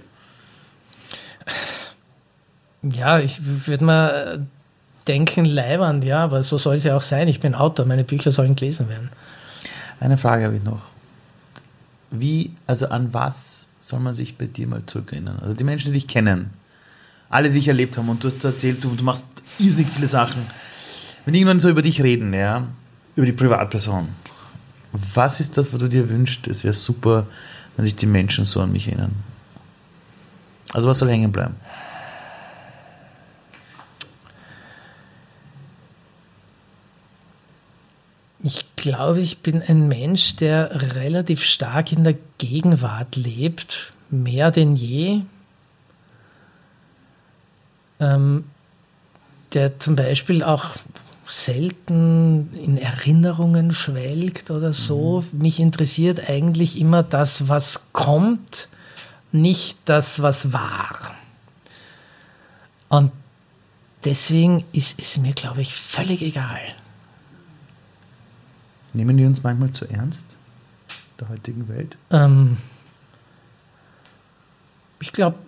[2.80, 4.46] Ja, ich würde mal
[5.06, 7.28] denken, leibernd, ja, aber so soll es ja auch sein.
[7.28, 9.10] Ich bin Autor, meine Bücher sollen gelesen werden.
[10.00, 10.84] Eine Frage habe ich noch.
[12.10, 15.38] Wie, also an was soll man sich bei dir mal zurückerinnern?
[15.42, 16.48] Also die Menschen, die dich kennen,
[17.28, 19.26] alle, die dich erlebt haben und du hast erzählt, du, du machst
[19.58, 20.46] irrsinnig viele Sachen
[21.24, 22.68] wenn irgendwann so über dich reden, ja,
[23.16, 24.08] über die Privatperson,
[24.92, 26.46] was ist das, was du dir wünschst?
[26.46, 27.26] Es wäre super,
[27.76, 29.14] wenn sich die Menschen so an mich erinnern.
[30.72, 31.54] Also was soll hängen bleiben?
[38.42, 44.76] Ich glaube, ich bin ein Mensch, der relativ stark in der Gegenwart lebt, mehr denn
[44.76, 45.22] je.
[48.00, 48.44] Ähm,
[49.54, 50.74] der zum Beispiel auch
[51.26, 55.24] selten in Erinnerungen schwelgt oder so.
[55.32, 55.38] Mhm.
[55.38, 58.68] Mich interessiert eigentlich immer das, was kommt,
[59.32, 61.14] nicht das, was war.
[62.88, 63.10] Und
[64.04, 66.60] deswegen ist es mir, glaube ich, völlig egal.
[68.92, 70.38] Nehmen wir uns manchmal zu ernst
[71.18, 71.96] der heutigen Welt?
[72.10, 72.56] Ähm,
[75.00, 75.38] ich glaube,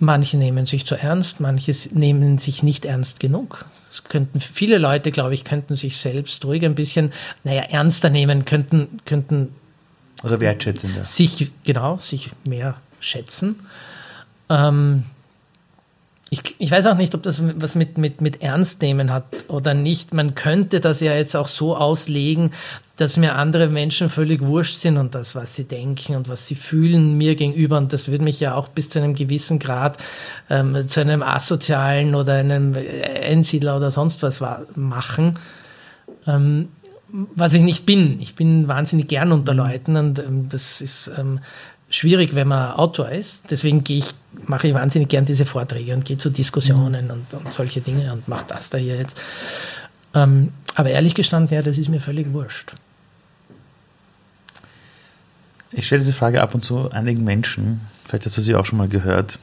[0.00, 3.66] Manche nehmen sich zu ernst, manche nehmen sich nicht ernst genug.
[3.90, 7.12] Es könnten viele Leute, glaube ich, könnten sich selbst ruhig ein bisschen,
[7.44, 9.50] naja, ernster nehmen, könnten, könnten
[10.22, 11.04] oder wertschätzender.
[11.04, 13.56] Sich, genau, sich mehr schätzen.
[14.48, 15.04] Ähm,
[16.32, 19.74] ich, ich weiß auch nicht, ob das was mit, mit, mit Ernst nehmen hat oder
[19.74, 20.14] nicht.
[20.14, 22.52] Man könnte das ja jetzt auch so auslegen,
[22.96, 26.54] dass mir andere Menschen völlig wurscht sind und das, was sie denken und was sie
[26.54, 27.78] fühlen mir gegenüber.
[27.78, 29.98] Und das würde mich ja auch bis zu einem gewissen Grad
[30.48, 34.40] ähm, zu einem asozialen oder einem Einsiedler oder sonst was
[34.76, 35.36] machen.
[36.28, 36.68] Ähm,
[37.12, 38.20] was ich nicht bin.
[38.20, 41.40] Ich bin wahnsinnig gern unter Leuten und ähm, das ist ähm,
[41.90, 43.50] schwierig, wenn man Autor ist.
[43.50, 44.14] Deswegen gehe ich,
[44.46, 47.10] mache ich wahnsinnig gern diese Vorträge und gehe zu Diskussionen mhm.
[47.10, 49.20] und, und, solche Dinge und mache das da hier jetzt.
[50.14, 52.72] Ähm, aber ehrlich gestanden, ja, das ist mir völlig wurscht.
[55.72, 58.78] Ich stelle diese Frage ab und zu einigen Menschen, vielleicht hast du sie auch schon
[58.78, 59.38] mal gehört.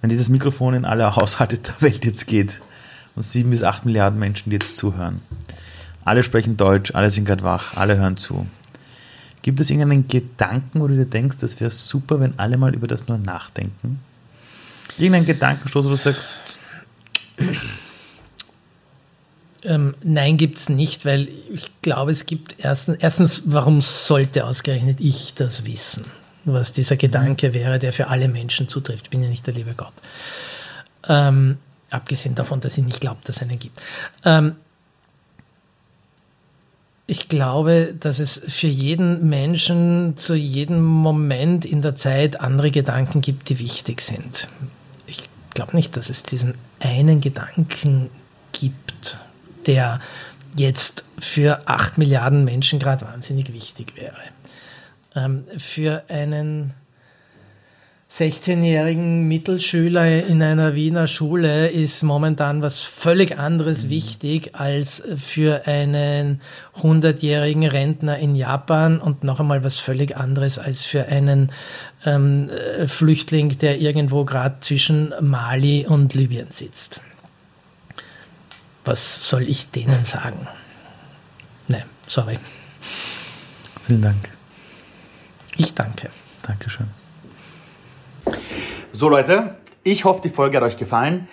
[0.00, 2.60] Wenn dieses Mikrofon in alle Haushalte der Welt jetzt geht
[3.14, 5.20] und sieben bis acht Milliarden Menschen, die jetzt zuhören,
[6.04, 8.46] alle sprechen Deutsch, alle sind gerade wach, alle hören zu
[9.48, 12.86] Gibt es irgendeinen Gedanken, wo du dir denkst, das wäre super, wenn alle mal über
[12.86, 13.98] das nur nachdenken?
[14.98, 16.28] Irgendeinen Gedankenstoß, wo du sagst.
[19.64, 25.00] Ähm, nein, gibt es nicht, weil ich glaube, es gibt erstens, erstens, warum sollte ausgerechnet
[25.00, 26.04] ich das wissen,
[26.44, 29.06] was dieser Gedanke wäre, der für alle Menschen zutrifft.
[29.06, 29.94] Ich bin ja nicht der liebe Gott.
[31.08, 31.56] Ähm,
[31.88, 33.80] abgesehen davon, dass ich nicht glaube, dass es einen gibt.
[34.26, 34.56] Ähm,
[37.10, 43.22] ich glaube, dass es für jeden Menschen zu jedem Moment in der Zeit andere Gedanken
[43.22, 44.46] gibt, die wichtig sind.
[45.06, 48.10] Ich glaube nicht, dass es diesen einen Gedanken
[48.52, 49.18] gibt,
[49.66, 50.00] der
[50.54, 54.18] jetzt für acht Milliarden Menschen gerade wahnsinnig wichtig wäre.
[55.14, 56.74] Ähm, für einen
[58.10, 63.90] 16-jährigen Mittelschüler in einer Wiener Schule ist momentan was völlig anderes mhm.
[63.90, 66.40] wichtig als für einen
[66.80, 71.52] 100-jährigen Rentner in Japan und noch einmal was völlig anderes als für einen
[72.06, 72.48] ähm,
[72.86, 77.02] Flüchtling, der irgendwo gerade zwischen Mali und Libyen sitzt.
[78.86, 80.48] Was soll ich denen sagen?
[81.68, 82.38] Ne, sorry.
[83.82, 84.30] Vielen Dank.
[85.58, 86.08] Ich danke.
[86.42, 86.97] Dankeschön.
[88.92, 91.28] So Leute, ich hoffe, die Folge hat euch gefallen.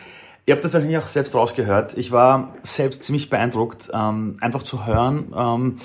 [0.45, 1.97] Ihr habt das wahrscheinlich auch selbst rausgehört.
[1.97, 5.77] Ich war selbst ziemlich beeindruckt, ähm, einfach zu hören, ähm,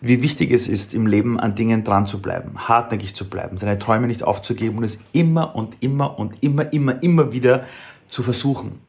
[0.00, 3.78] wie wichtig es ist, im Leben an Dingen dran zu bleiben, hartnäckig zu bleiben, seine
[3.78, 7.64] Träume nicht aufzugeben und es immer und immer und immer, immer, immer wieder
[8.08, 8.80] zu versuchen.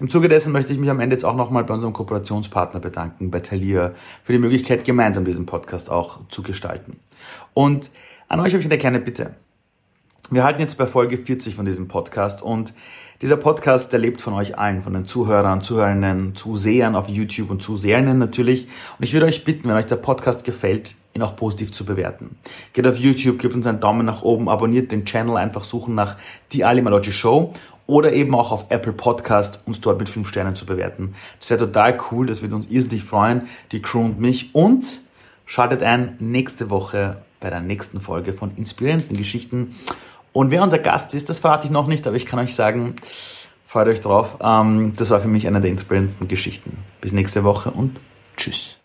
[0.00, 3.30] Im Zuge dessen möchte ich mich am Ende jetzt auch nochmal bei unserem Kooperationspartner bedanken,
[3.30, 6.98] bei Thalia, für die Möglichkeit, gemeinsam diesen Podcast auch zu gestalten.
[7.54, 7.90] Und
[8.28, 9.34] an euch habe ich eine kleine Bitte.
[10.30, 12.74] Wir halten jetzt bei Folge 40 von diesem Podcast und
[13.22, 17.62] dieser Podcast, der lebt von euch allen, von den Zuhörern, Zuhörerinnen, Zusehern auf YouTube und
[17.62, 18.66] Zuseherinnen natürlich.
[18.98, 22.36] Und ich würde euch bitten, wenn euch der Podcast gefällt, ihn auch positiv zu bewerten.
[22.74, 26.18] Geht auf YouTube, gebt uns einen Daumen nach oben, abonniert den Channel, einfach suchen nach
[26.52, 27.54] Die Ali Maloggi Show
[27.86, 31.14] oder eben auch auf Apple Podcast uns dort mit 5 Sternen zu bewerten.
[31.40, 34.54] Das wäre total cool, das würde uns irrsinnig freuen, die Crew und mich.
[34.54, 35.00] Und
[35.46, 39.74] schaltet ein nächste Woche bei der nächsten Folge von inspirierenden Geschichten
[40.32, 42.96] und wer unser Gast ist, das verrate ich noch nicht, aber ich kann euch sagen,
[43.64, 44.38] freut euch drauf.
[44.40, 46.78] Ähm, das war für mich eine der inspirierendsten Geschichten.
[47.00, 48.00] Bis nächste Woche und
[48.36, 48.77] tschüss.